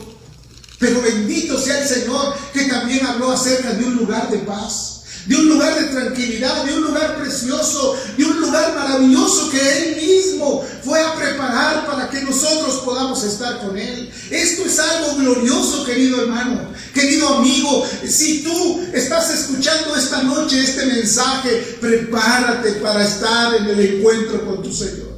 Pero 0.79 1.01
bendito 1.01 1.59
sea 1.59 1.81
el 1.83 1.89
Señor 1.89 2.35
que 2.53 2.65
también 2.65 3.05
habló 3.07 3.33
acerca 3.33 3.73
de 3.73 3.85
un 3.85 3.97
lugar 3.97 4.31
de 4.31 4.39
paz 4.39 4.97
de 5.27 5.35
un 5.35 5.49
lugar 5.49 5.75
de 5.79 5.87
tranquilidad, 5.87 6.65
de 6.65 6.75
un 6.75 6.83
lugar 6.83 7.17
precioso, 7.17 7.97
de 8.17 8.25
un 8.25 8.41
lugar 8.41 8.75
maravilloso 8.75 9.51
que 9.51 9.59
Él 9.59 9.97
mismo 9.97 10.65
fue 10.85 11.01
a 11.01 11.15
preparar 11.15 11.87
para 11.87 12.09
que 12.09 12.23
nosotros 12.23 12.77
podamos 12.85 13.23
estar 13.25 13.59
con 13.61 13.77
Él. 13.77 14.11
Esto 14.31 14.65
es 14.65 14.79
algo 14.79 15.17
glorioso, 15.17 15.85
querido 15.85 16.23
hermano, 16.23 16.73
querido 16.95 17.29
amigo. 17.39 17.85
Si 18.07 18.45
tú 18.45 18.87
estás 18.93 19.31
escuchando 19.31 19.97
esta 19.97 20.23
noche 20.23 20.63
este 20.63 20.87
mensaje, 20.87 21.77
prepárate 21.81 22.73
para 22.75 23.05
estar 23.05 23.55
en 23.57 23.67
el 23.67 23.81
encuentro 23.81 24.47
con 24.47 24.63
tu 24.63 24.73
Señor. 24.73 25.17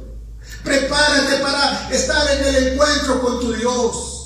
Prepárate 0.63 1.37
para 1.37 1.89
estar 1.91 2.27
en 2.35 2.55
el 2.55 2.67
encuentro 2.73 3.21
con 3.21 3.39
tu 3.39 3.53
Dios. 3.53 4.18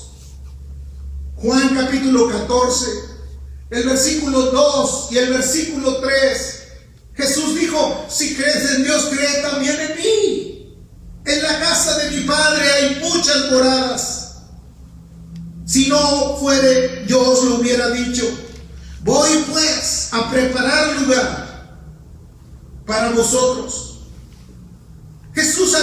Juan 1.44 1.74
capítulo 1.74 2.26
14, 2.30 2.86
el 3.68 3.84
versículo 3.84 4.50
2 4.50 5.08
y 5.10 5.18
el 5.18 5.28
versículo 5.28 5.98
3. 5.98 6.62
Jesús 7.12 7.60
dijo, 7.60 8.06
si 8.08 8.34
crees 8.34 8.70
en 8.70 8.84
Dios, 8.84 9.10
cree 9.10 9.42
también 9.42 9.78
en 9.78 9.94
mí. 9.94 10.74
En 11.26 11.42
la 11.42 11.60
casa 11.60 11.98
de 11.98 12.12
mi 12.12 12.20
Padre 12.22 12.64
hay 12.72 12.94
muchas 12.98 13.50
moradas. 13.50 14.36
Si 15.66 15.86
no 15.88 16.38
fuere, 16.38 17.04
yo 17.06 17.20
os 17.20 17.44
lo 17.44 17.56
hubiera 17.56 17.90
dicho. 17.90 18.24
Voy 19.02 19.44
pues 19.52 20.08
a 20.12 20.30
preparar 20.30 20.98
lugar 20.98 21.78
para 22.86 23.10
vosotros. 23.10 23.93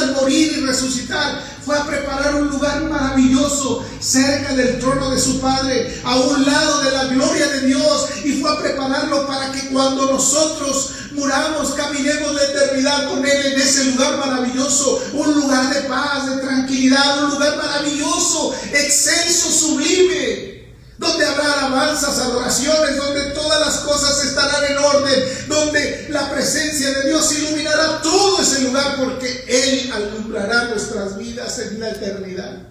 Al 0.02 0.16
morir 0.16 0.58
y 0.58 0.62
resucitar 0.62 1.44
fue 1.64 1.78
a 1.78 1.86
preparar 1.86 2.34
un 2.34 2.48
lugar 2.48 2.82
maravilloso 2.86 3.86
cerca 4.00 4.56
del 4.56 4.80
trono 4.80 5.12
de 5.12 5.20
su 5.20 5.40
Padre, 5.40 6.02
a 6.04 6.16
un 6.16 6.44
lado 6.44 6.82
de 6.82 6.92
la 6.92 7.04
gloria 7.04 7.48
de 7.50 7.68
Dios, 7.68 8.10
y 8.24 8.42
fue 8.42 8.50
a 8.50 8.58
prepararlo 8.58 9.28
para 9.28 9.52
que 9.52 9.68
cuando 9.68 10.12
nosotros 10.12 10.90
muramos, 11.12 11.74
caminemos 11.74 12.34
la 12.34 12.44
eternidad 12.44 13.10
con 13.10 13.24
Él 13.24 13.54
en 13.54 13.62
ese 13.62 13.84
lugar 13.92 14.18
maravilloso, 14.18 15.04
un 15.14 15.36
lugar 15.36 15.72
de 15.72 15.82
paz, 15.82 16.36
de 16.36 16.42
tranquilidad, 16.42 17.26
un 17.26 17.32
lugar 17.36 17.58
maravilloso, 17.58 18.56
excelso, 18.74 19.52
sublime 19.52 20.61
donde 21.02 21.26
habrá 21.26 21.54
alabanzas, 21.54 22.20
adoraciones, 22.20 22.96
donde 22.96 23.32
todas 23.32 23.60
las 23.60 23.80
cosas 23.80 24.24
estarán 24.24 24.72
en 24.72 24.78
orden, 24.78 25.24
donde 25.48 26.06
la 26.10 26.30
presencia 26.30 26.92
de 26.92 27.10
Dios 27.10 27.40
iluminará 27.40 28.04
todo 28.04 28.40
ese 28.40 28.62
lugar 28.62 28.98
porque 29.04 29.46
Él 29.48 29.92
alumbrará 29.92 30.66
nuestras 30.66 31.18
vidas 31.18 31.58
en 31.58 31.80
la 31.80 31.90
eternidad. 31.90 32.68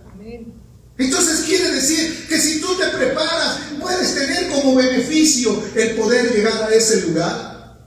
Entonces 0.96 1.40
quiere 1.40 1.72
decir 1.72 2.28
que 2.28 2.38
si 2.38 2.60
tú 2.60 2.76
te 2.76 2.86
preparas, 2.96 3.56
puedes 3.80 4.14
tener 4.14 4.48
como 4.50 4.76
beneficio 4.76 5.60
el 5.74 5.96
poder 5.96 6.32
llegar 6.32 6.62
a 6.62 6.72
ese 6.72 7.00
lugar. 7.00 7.80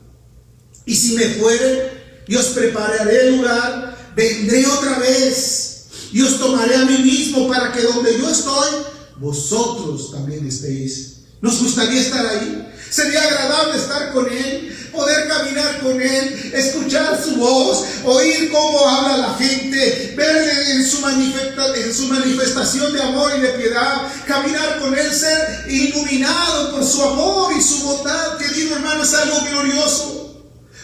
Y 0.86 0.94
si 0.94 1.14
me 1.14 1.26
fuere, 1.36 2.24
yo 2.28 2.42
os 2.42 2.48
prepararé 2.48 3.28
el 3.28 3.38
lugar, 3.38 3.96
vendré 4.14 4.66
otra 4.68 5.00
vez 5.00 5.86
y 6.12 6.22
os 6.22 6.38
tomaré 6.38 6.76
a 6.76 6.86
mí 6.86 6.98
mismo 6.98 7.48
para 7.48 7.72
que 7.72 7.82
donde 7.82 8.18
yo 8.18 8.30
estoy, 8.30 8.93
vosotros 9.18 10.12
también 10.12 10.48
estéis. 10.48 11.14
Nos 11.42 11.62
gustaría 11.62 12.02
estar 12.02 12.26
ahí. 12.26 12.70
Sería 12.90 13.24
agradable 13.24 13.78
estar 13.78 14.14
con 14.14 14.32
Él, 14.32 14.90
poder 14.92 15.28
caminar 15.28 15.82
con 15.82 16.00
Él, 16.00 16.52
escuchar 16.54 17.20
su 17.22 17.36
voz, 17.38 17.84
oír 18.06 18.52
cómo 18.52 18.88
habla 18.88 19.18
la 19.18 19.34
gente, 19.34 20.14
verle 20.16 20.72
en 20.74 20.88
su, 20.88 21.04
en 21.08 21.94
su 21.94 22.08
manifestación 22.08 22.94
de 22.94 23.02
amor 23.02 23.32
y 23.36 23.42
de 23.42 23.48
piedad, 23.50 24.04
caminar 24.28 24.80
con 24.80 24.98
Él, 24.98 25.12
ser 25.12 25.66
iluminado 25.70 26.72
por 26.72 26.86
su 26.86 27.02
amor 27.02 27.52
y 27.58 27.62
su 27.62 27.84
bondad. 27.84 28.38
Querido 28.38 28.76
hermano, 28.76 29.04
es 29.04 29.14
algo 29.16 29.42
glorioso. 29.50 30.23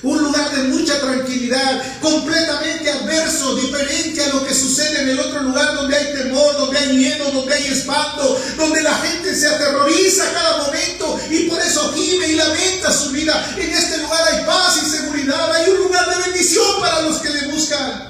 Un 0.01 0.23
lugar 0.23 0.49
de 0.55 0.63
mucha 0.69 0.97
tranquilidad, 1.01 1.99
completamente 2.01 2.89
adverso, 2.89 3.55
diferente 3.55 4.23
a 4.23 4.29
lo 4.29 4.45
que 4.45 4.53
sucede 4.53 5.01
en 5.01 5.09
el 5.09 5.19
otro 5.19 5.41
lugar 5.41 5.75
donde 5.75 5.97
hay 5.97 6.13
temor, 6.13 6.57
donde 6.57 6.79
hay 6.79 6.93
miedo, 6.93 7.31
donde 7.31 7.53
hay 7.53 7.65
espanto, 7.65 8.39
donde 8.57 8.81
la 8.81 8.95
gente 8.95 9.35
se 9.35 9.47
aterroriza 9.47 10.23
a 10.23 10.33
cada 10.33 10.57
momento 10.65 11.19
y 11.29 11.49
por 11.49 11.59
eso 11.59 11.93
gime 11.93 12.27
y 12.27 12.35
lamenta 12.35 12.93
su 12.93 13.09
vida. 13.09 13.55
En 13.57 13.69
este 13.69 13.97
lugar 13.97 14.23
hay 14.31 14.45
paz 14.45 14.79
y 14.81 14.89
seguridad, 14.89 15.53
hay 15.53 15.69
un 15.71 15.77
lugar 15.79 16.09
de 16.09 16.29
bendición 16.29 16.79
para 16.79 17.01
los 17.01 17.17
que 17.17 17.29
le 17.29 17.47
buscan. 17.47 18.08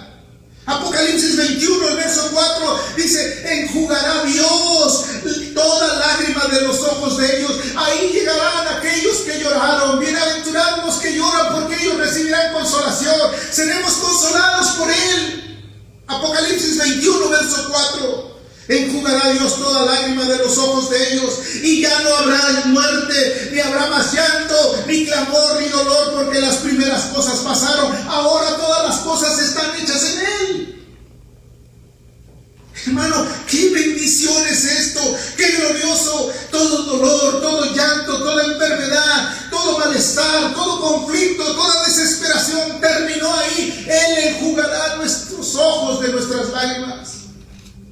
Apocalipsis 0.70 1.36
21, 1.36 1.88
el 1.88 1.96
verso 1.96 2.30
4 2.32 2.80
dice, 2.96 3.42
enjugará 3.64 4.24
Dios 4.24 5.06
toda 5.56 5.96
lágrima 5.96 6.46
de 6.46 6.62
los 6.62 6.80
ojos 6.82 7.18
de 7.18 7.38
ellos. 7.38 7.52
Ahí 7.76 8.12
llegarán 8.14 8.68
aquellos 8.78 9.18
que 9.18 9.40
lloraron. 9.40 10.00
Bienaventurados 10.00 10.86
los 10.86 10.96
que 10.98 11.16
lloran 11.16 11.54
porque 11.56 11.76
ellos 11.82 11.98
recibirán 11.98 12.54
consolación. 12.54 13.32
Seremos 13.52 13.94
consolados 13.94 14.68
por 14.78 14.92
Él. 14.92 15.60
Apocalipsis 16.06 16.78
21, 16.78 17.30
verso 17.30 17.68
4. 17.70 18.30
Enjugará 18.68 19.32
Dios 19.32 19.56
toda 19.58 19.86
lágrima 19.86 20.26
de 20.26 20.38
los 20.38 20.56
ojos 20.60 20.92
de 20.92 21.14
ellos 21.14 21.34
y 21.64 21.82
ya 21.82 22.02
no 22.02 22.16
habrá 22.16 22.62
muerte, 22.66 23.50
ni 23.52 23.60
habrá 23.60 23.88
más 23.88 24.14
llanto, 24.14 24.84
ni 24.86 25.08
clamor, 25.08 25.60
ni 25.60 25.70
dolor, 25.70 26.14
porque 26.14 26.40
las 26.40 26.58
primeras 26.58 27.06
cosas 27.06 27.40
pasaron. 27.40 27.92
Ahora 28.08 28.56
todas 28.58 28.84
las 28.88 28.98
cosas 29.00 29.40
están 29.40 29.76
hechas 29.76 30.04
en 30.04 30.20
Él. 30.20 30.49
Hermano, 32.86 33.28
qué 33.48 33.70
bendición 33.70 34.48
es 34.48 34.66
esto, 34.66 35.02
qué 35.38 35.52
glorioso. 35.52 36.32
Todo 36.52 36.84
dolor, 36.84 37.42
todo 37.42 37.76
llanto, 37.76 38.18
toda 38.20 38.46
enfermedad, 38.46 39.36
todo 39.50 39.78
malestar, 39.80 40.54
todo 40.54 40.80
conflicto, 40.80 41.44
toda 41.56 41.86
desesperación 41.86 42.80
terminó 42.80 43.34
ahí. 43.36 43.86
Él 43.88 44.28
enjugará 44.30 44.96
nuestros 44.96 45.56
ojos 45.56 46.02
de 46.02 46.10
nuestras 46.10 46.50
lágrimas. 46.50 47.10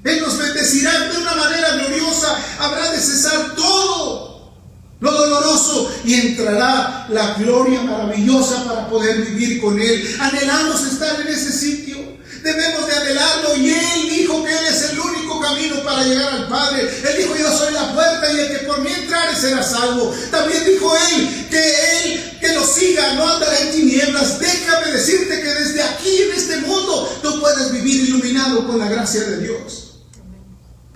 Él 0.04 0.22
nos 0.22 0.38
bendecirá 0.38 1.08
de 1.08 1.18
una 1.18 1.36
manera 1.36 1.76
gloriosa. 1.76 2.38
Habrá 2.60 2.92
de 2.92 3.00
cesar 3.00 3.56
todo 3.56 4.54
lo 5.00 5.12
doloroso 5.12 5.92
y 6.06 6.14
entrará 6.16 7.08
la 7.10 7.34
gloria 7.36 7.82
maravillosa 7.82 8.64
para 8.64 8.90
poder 8.90 9.22
vivir 9.26 9.62
con 9.62 9.80
Él. 9.80 10.18
Anhelamos 10.20 10.84
estar 10.86 11.22
en 11.22 11.28
ese 11.28 11.52
sitio. 11.52 12.17
Debemos 12.44 12.88
de 12.88 12.94
anhelarlo 12.94 13.56
y 13.58 13.70
Él 13.70 14.10
dijo 14.10 14.44
que 14.44 14.52
Él 14.52 14.66
es 14.66 14.92
el 14.92 15.00
único 15.00 15.40
camino 15.40 15.84
para 15.84 16.04
llegar 16.04 16.34
al 16.34 16.48
Padre. 16.48 16.82
Él 16.82 17.18
dijo 17.18 17.36
yo 17.36 17.58
soy 17.58 17.74
la 17.74 17.94
puerta 17.94 18.32
y 18.32 18.40
el 18.40 18.48
que 18.50 18.66
por 18.66 18.82
mí 18.82 18.92
entrare 18.92 19.36
será 19.36 19.64
salvo. 19.64 20.14
También 20.32 20.66
dijo 20.66 20.96
Él 20.96 21.48
que 21.50 21.60
Él 21.60 22.38
que 22.40 22.54
lo 22.54 22.66
siga 22.66 23.14
no 23.14 23.28
andará 23.28 23.60
en 23.60 23.72
tinieblas. 23.72 24.40
Déjame 24.40 24.92
decirte 24.92 25.42
que 25.42 25.54
desde 25.54 25.84
aquí 25.84 26.22
en 26.24 26.34
este 26.34 26.58
mundo 26.58 27.20
tú 27.22 27.40
puedes 27.40 27.72
vivir 27.72 28.10
iluminado 28.10 28.66
con 28.68 28.80
la 28.80 28.88
gracia 28.88 29.22
de 29.22 29.40
Dios 29.40 29.88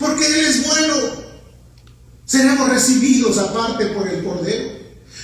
porque 0.02 0.26
Él 0.26 0.46
es 0.46 0.68
bueno. 0.68 1.22
Seremos 2.26 2.70
recibidos 2.70 3.38
aparte 3.38 3.88
por 3.88 4.08
el 4.08 4.24
Cordero. 4.24 4.81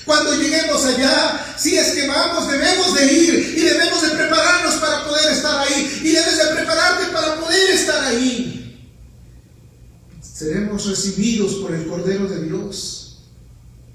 Cuando 0.08 0.36
lleguemos 0.36 0.86
allá, 0.86 1.56
si 1.60 1.78
es 1.78 1.89
que 1.89 2.08
vamos, 2.08 2.50
debemos 2.50 2.96
de 2.96 3.13
ir 3.13 3.56
y 3.58 3.62
debemos 3.62 4.02
de 4.02 4.15
prepararnos 4.15 4.76
para 4.76 5.06
poder 5.06 5.34
estar 5.34 5.67
ahí. 5.67 6.02
Y 6.02 6.12
debes 6.13 6.38
de 6.38 6.56
prepararte 6.56 7.08
para 7.12 7.36
poder 7.41 7.70
estar 7.72 8.06
ahí. 8.06 8.89
Seremos 10.22 10.86
recibidos 10.88 11.56
por 11.56 11.76
el 11.76 11.86
Cordero 11.88 12.26
de 12.28 12.41
Dios, 12.46 13.17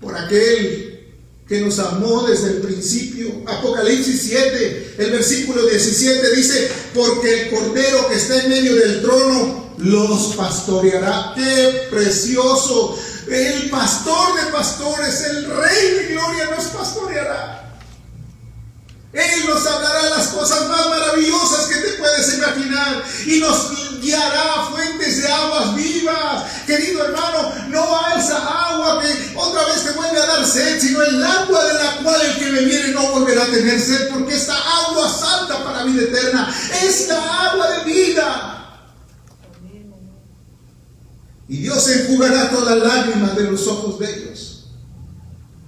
por 0.02 0.14
aquel 0.14 0.92
que 1.48 1.62
nos 1.62 1.78
amó 1.78 2.26
desde 2.26 2.48
el 2.48 2.56
principio. 2.58 3.44
Apocalipsis 3.46 4.22
7, 4.28 4.96
el 4.98 5.10
versículo 5.12 5.64
17 5.66 6.36
dice, 6.36 6.70
porque 6.92 7.44
el 7.44 7.50
Cordero 7.50 8.08
que 8.10 8.16
está 8.16 8.42
en 8.42 8.50
medio 8.50 8.76
del 8.76 9.00
trono 9.00 9.74
los 9.78 10.34
pastoreará. 10.36 11.32
¡Qué 11.34 11.88
precioso! 11.90 12.98
El 13.28 13.70
pastor 13.70 14.44
de 14.44 14.52
pastores, 14.52 15.20
el 15.22 15.46
rey 15.46 15.90
de 15.94 16.06
gloria 16.12 16.50
nos 16.56 16.64
pastoreará. 16.66 17.62
Él 19.12 19.46
nos 19.46 19.66
hablará 19.66 20.08
las 20.08 20.28
cosas 20.28 20.68
más 20.68 20.88
maravillosas 20.88 21.66
que 21.66 21.74
te 21.76 21.92
puedes 21.98 22.34
imaginar 22.34 23.04
y 23.26 23.40
nos 23.40 24.00
guiará 24.00 24.54
a 24.54 24.66
fuentes 24.70 25.22
de 25.22 25.28
aguas 25.30 25.76
vivas. 25.76 26.44
Querido 26.66 27.04
hermano, 27.04 27.52
no 27.68 28.00
a 28.00 28.14
esa 28.18 28.38
agua 28.38 29.02
que 29.02 29.34
otra 29.36 29.66
vez 29.66 29.84
te 29.84 29.90
vuelve 29.90 30.18
a 30.18 30.26
dar 30.26 30.46
sed, 30.46 30.80
sino 30.80 31.02
el 31.02 31.22
agua 31.22 31.62
de 31.62 31.74
la 31.74 31.96
cual 32.02 32.20
el 32.22 32.38
que 32.38 32.50
me 32.52 32.60
viene 32.60 32.88
no 32.88 33.06
volverá 33.08 33.42
a 33.42 33.50
tener 33.50 33.78
sed, 33.78 34.08
porque 34.08 34.34
esta 34.34 34.56
agua 34.56 35.08
salta 35.08 35.62
para 35.62 35.84
vida 35.84 36.04
eterna. 36.04 36.54
Esta 36.82 37.50
agua 37.50 37.70
de 37.70 37.84
vida. 37.84 38.61
Y 41.48 41.58
Dios 41.58 41.88
enjugará 41.88 42.50
todas 42.50 42.78
las 42.78 42.86
lágrimas 42.86 43.36
de 43.36 43.44
los 43.44 43.66
ojos 43.66 43.98
de 43.98 44.14
ellos. 44.14 44.64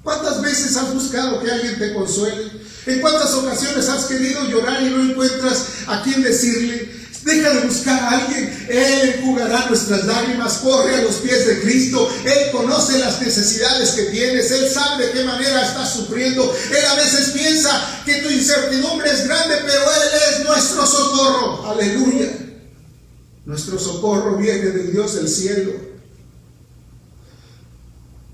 ¿Cuántas 0.03 0.43
veces 0.43 0.77
has 0.77 0.93
buscado 0.93 1.43
que 1.43 1.51
alguien 1.51 1.79
te 1.79 1.95
consuele? 1.95 2.53
¿En 2.87 3.01
cuántas 3.01 3.33
ocasiones 3.33 3.89
has 3.89 4.05
querido 4.05 4.45
llorar 4.45 4.83
y 4.83 4.91
no 4.91 5.03
encuentras 5.03 5.65
a 5.87 6.03
quien 6.03 6.23
decirle? 6.23 7.05
Deja 7.25 7.55
de 7.55 7.61
buscar 7.61 7.99
a 7.99 8.11
alguien. 8.19 8.67
Él 8.69 9.15
enjugará 9.17 9.67
nuestras 9.71 10.05
lágrimas. 10.05 10.59
Corre 10.59 10.97
a 10.97 11.03
los 11.03 11.17
pies 11.17 11.47
de 11.47 11.63
Cristo. 11.63 12.07
Él 12.23 12.51
conoce 12.53 12.99
las 12.99 13.19
necesidades 13.23 13.93
que 13.93 14.03
tienes. 14.05 14.51
Él 14.51 14.69
sabe 14.69 15.07
de 15.07 15.13
qué 15.13 15.25
manera 15.25 15.67
estás 15.67 15.95
sufriendo. 15.95 16.55
Él 16.71 16.85
a 16.85 16.97
veces 16.97 17.31
piensa 17.31 18.03
que 18.05 18.17
tu 18.17 18.29
incertidumbre 18.29 19.11
es 19.11 19.27
grande, 19.27 19.55
pero 19.67 19.81
Él 19.81 20.09
es 20.35 20.45
nuestro 20.45 20.87
socorro. 20.87 21.67
Aleluya. 21.71 22.44
Nuestro 23.47 23.79
socorro 23.79 24.37
viene 24.37 24.71
del 24.71 24.93
Dios 24.93 25.15
del 25.17 25.29
cielo 25.29 25.73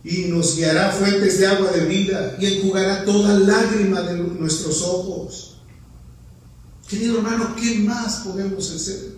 y 0.04 0.26
nos 0.26 0.56
guiará 0.56 0.92
fuentes 0.92 1.38
de 1.38 1.46
agua 1.46 1.70
de 1.72 1.84
vida 1.86 2.36
y 2.38 2.46
enjugará 2.46 3.04
toda 3.04 3.38
lágrima 3.38 4.02
de 4.02 4.16
nuestros 4.16 4.82
ojos. 4.82 5.56
Querido 6.88 7.18
hermano, 7.18 7.54
¿qué 7.56 7.80
más 7.80 8.22
podemos 8.24 8.70
hacer? 8.70 9.14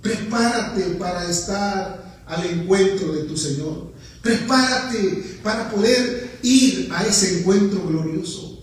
Prepárate 0.00 0.82
para 0.98 1.28
estar 1.28 2.22
al 2.26 2.46
encuentro 2.46 3.12
de 3.12 3.24
tu 3.24 3.36
Señor. 3.36 3.92
Prepárate 4.22 5.40
para 5.42 5.70
poder 5.70 6.38
ir 6.42 6.90
a 6.92 7.04
ese 7.06 7.40
encuentro 7.40 7.86
glorioso. 7.86 8.53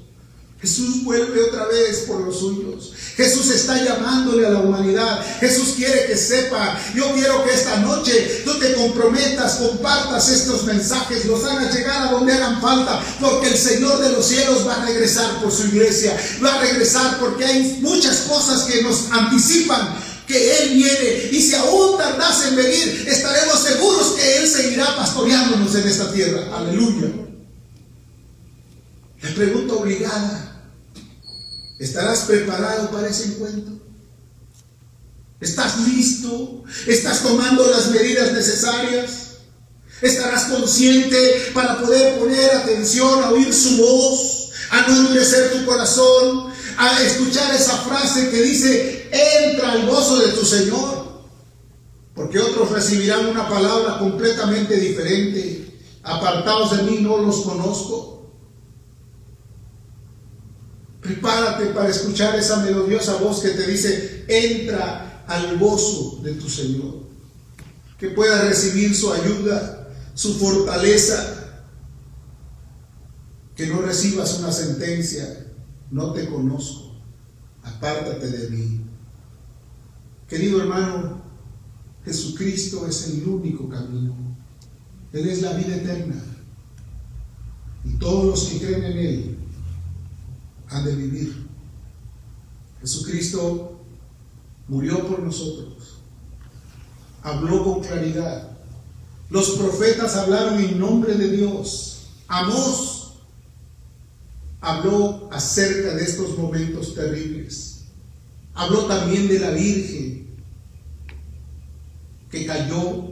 Jesús 0.61 1.03
vuelve 1.03 1.41
otra 1.41 1.65
vez 1.65 2.01
por 2.07 2.21
los 2.21 2.37
suyos. 2.37 2.93
Jesús 3.15 3.49
está 3.49 3.83
llamándole 3.83 4.45
a 4.45 4.51
la 4.51 4.59
humanidad. 4.59 5.25
Jesús 5.39 5.73
quiere 5.75 6.05
que 6.05 6.15
sepa. 6.15 6.79
Yo 6.93 7.11
quiero 7.15 7.43
que 7.43 7.51
esta 7.51 7.77
noche 7.77 8.43
tú 8.45 8.59
te 8.59 8.75
comprometas, 8.75 9.55
compartas 9.55 10.29
estos 10.29 10.65
mensajes, 10.65 11.25
los 11.25 11.43
hagas 11.45 11.73
llegar 11.73 12.07
a 12.07 12.11
donde 12.11 12.33
hagan 12.33 12.61
falta, 12.61 13.03
porque 13.19 13.47
el 13.47 13.57
Señor 13.57 13.99
de 14.01 14.11
los 14.11 14.25
cielos 14.27 14.67
va 14.67 14.75
a 14.75 14.85
regresar 14.85 15.41
por 15.41 15.51
su 15.51 15.65
iglesia. 15.65 16.15
Va 16.43 16.53
a 16.53 16.61
regresar 16.61 17.19
porque 17.19 17.43
hay 17.43 17.79
muchas 17.81 18.17
cosas 18.29 18.61
que 18.63 18.83
nos 18.83 19.11
anticipan 19.11 19.95
que 20.27 20.63
Él 20.63 20.75
viene. 20.75 21.29
Y 21.31 21.41
si 21.41 21.55
aún 21.55 21.97
tardase 21.97 22.49
en 22.49 22.55
venir, 22.55 23.05
estaremos 23.07 23.59
seguros 23.59 24.11
que 24.11 24.37
Él 24.37 24.47
seguirá 24.47 24.95
pastoreándonos 24.95 25.73
en 25.73 25.87
esta 25.87 26.11
tierra. 26.13 26.55
Aleluya. 26.55 27.09
La 29.21 29.29
pregunta 29.35 29.73
obligada. 29.73 30.50
¿Estarás 31.81 32.19
preparado 32.25 32.91
para 32.91 33.07
ese 33.07 33.25
encuentro? 33.25 33.73
¿Estás 35.39 35.79
listo? 35.79 36.63
¿Estás 36.85 37.23
tomando 37.23 37.65
las 37.71 37.89
medidas 37.89 38.33
necesarias? 38.33 39.29
¿Estarás 39.99 40.43
consciente 40.43 41.49
para 41.55 41.81
poder 41.81 42.19
poner 42.19 42.51
atención 42.51 43.23
a 43.23 43.31
oír 43.31 43.51
su 43.51 43.77
voz, 43.77 44.51
a 44.69 44.87
no 44.87 44.95
endurecer 44.95 45.53
tu 45.53 45.65
corazón, 45.65 46.53
a 46.77 47.01
escuchar 47.01 47.51
esa 47.55 47.77
frase 47.77 48.29
que 48.29 48.43
dice, 48.43 49.09
entra 49.11 49.71
al 49.71 49.87
gozo 49.87 50.19
de 50.19 50.33
tu 50.33 50.45
Señor? 50.45 51.23
Porque 52.13 52.37
otros 52.37 52.69
recibirán 52.69 53.25
una 53.25 53.49
palabra 53.49 53.97
completamente 53.97 54.75
diferente. 54.75 55.79
Apartados 56.03 56.77
de 56.77 56.83
mí 56.83 56.99
no 56.99 57.17
los 57.17 57.41
conozco. 57.41 58.20
Prepárate 61.01 61.67
para 61.67 61.89
escuchar 61.89 62.37
esa 62.37 62.57
melodiosa 62.57 63.15
voz 63.15 63.41
que 63.41 63.49
te 63.49 63.65
dice, 63.65 64.23
entra 64.27 65.23
al 65.27 65.57
gozo 65.57 66.19
de 66.23 66.33
tu 66.33 66.47
Señor. 66.47 67.01
Que 67.97 68.09
pueda 68.09 68.43
recibir 68.43 68.95
su 68.95 69.11
ayuda, 69.11 69.89
su 70.13 70.35
fortaleza. 70.35 71.37
Que 73.55 73.65
no 73.67 73.81
recibas 73.81 74.39
una 74.39 74.51
sentencia, 74.51 75.47
no 75.89 76.13
te 76.13 76.29
conozco, 76.29 76.95
apártate 77.63 78.29
de 78.29 78.49
mí. 78.49 78.81
Querido 80.27 80.61
hermano, 80.61 81.21
Jesucristo 82.05 82.87
es 82.87 83.07
el 83.07 83.27
único 83.27 83.67
camino. 83.67 84.15
Él 85.13 85.27
es 85.27 85.41
la 85.41 85.53
vida 85.53 85.75
eterna. 85.75 86.23
Y 87.83 87.97
todos 87.97 88.25
los 88.25 88.43
que 88.45 88.59
creen 88.59 88.83
en 88.83 88.97
Él 88.97 89.40
de 90.79 90.95
vivir. 90.95 91.47
Jesucristo 92.79 93.79
murió 94.67 95.05
por 95.07 95.19
nosotros, 95.19 95.97
habló 97.21 97.63
con 97.63 97.83
claridad. 97.83 98.57
Los 99.29 99.51
profetas 99.51 100.15
hablaron 100.15 100.59
en 100.59 100.79
nombre 100.79 101.15
de 101.15 101.29
Dios. 101.29 102.07
Amós 102.27 103.13
habló 104.61 105.29
acerca 105.31 105.93
de 105.95 106.03
estos 106.03 106.37
momentos 106.37 106.95
terribles. 106.95 107.83
Habló 108.53 108.85
también 108.85 109.27
de 109.27 109.39
la 109.39 109.51
Virgen 109.51 110.27
que 112.29 112.45
cayó 112.45 113.09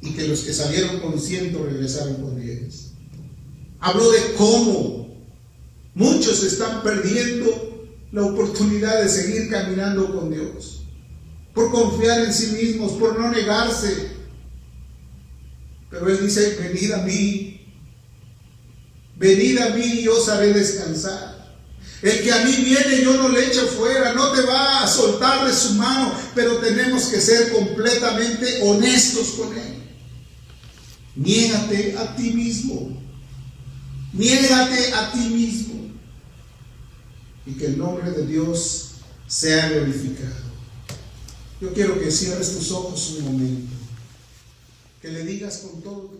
y 0.00 0.10
que 0.10 0.28
los 0.28 0.40
que 0.40 0.52
salieron 0.52 1.00
con 1.00 1.20
ciento 1.20 1.64
regresaron 1.64 2.14
con 2.16 2.40
diez. 2.40 2.92
Habló 3.80 4.10
de 4.10 4.34
cómo 4.36 5.01
Muchos 5.94 6.42
están 6.42 6.82
perdiendo 6.82 7.86
la 8.12 8.24
oportunidad 8.24 9.02
de 9.02 9.08
seguir 9.08 9.50
caminando 9.50 10.14
con 10.14 10.30
Dios, 10.30 10.82
por 11.54 11.70
confiar 11.70 12.24
en 12.24 12.32
sí 12.32 12.52
mismos, 12.52 12.92
por 12.92 13.18
no 13.18 13.30
negarse. 13.30 14.10
Pero 15.90 16.08
Él 16.08 16.26
dice, 16.26 16.56
venid 16.56 16.92
a 16.92 16.98
mí, 16.98 17.60
venid 19.16 19.58
a 19.58 19.68
mí 19.70 20.00
y 20.00 20.08
os 20.08 20.28
haré 20.28 20.54
descansar. 20.54 21.42
El 22.00 22.22
que 22.22 22.32
a 22.32 22.44
mí 22.44 22.52
viene 22.64 23.02
yo 23.02 23.14
no 23.14 23.28
le 23.28 23.46
echo 23.46 23.66
fuera, 23.66 24.12
no 24.14 24.32
te 24.32 24.42
va 24.42 24.82
a 24.82 24.88
soltar 24.88 25.46
de 25.46 25.52
su 25.52 25.74
mano, 25.74 26.12
pero 26.34 26.56
tenemos 26.56 27.04
que 27.04 27.20
ser 27.20 27.52
completamente 27.52 28.60
honestos 28.62 29.28
con 29.32 29.56
Él. 29.56 29.82
Niégate 31.16 31.96
a 31.98 32.16
ti 32.16 32.30
mismo. 32.30 32.98
Niégate 34.14 34.94
a 34.94 35.12
ti 35.12 35.18
mismo 35.18 35.71
y 37.46 37.54
que 37.54 37.66
el 37.66 37.78
nombre 37.78 38.10
de 38.10 38.26
Dios 38.26 38.92
sea 39.26 39.70
glorificado. 39.70 40.52
Yo 41.60 41.72
quiero 41.72 42.00
que 42.00 42.10
cierres 42.10 42.56
tus 42.56 42.70
ojos 42.72 43.16
un 43.18 43.24
momento, 43.24 43.72
que 45.00 45.08
le 45.08 45.24
digas 45.24 45.58
con 45.58 45.80
todo. 45.80 46.11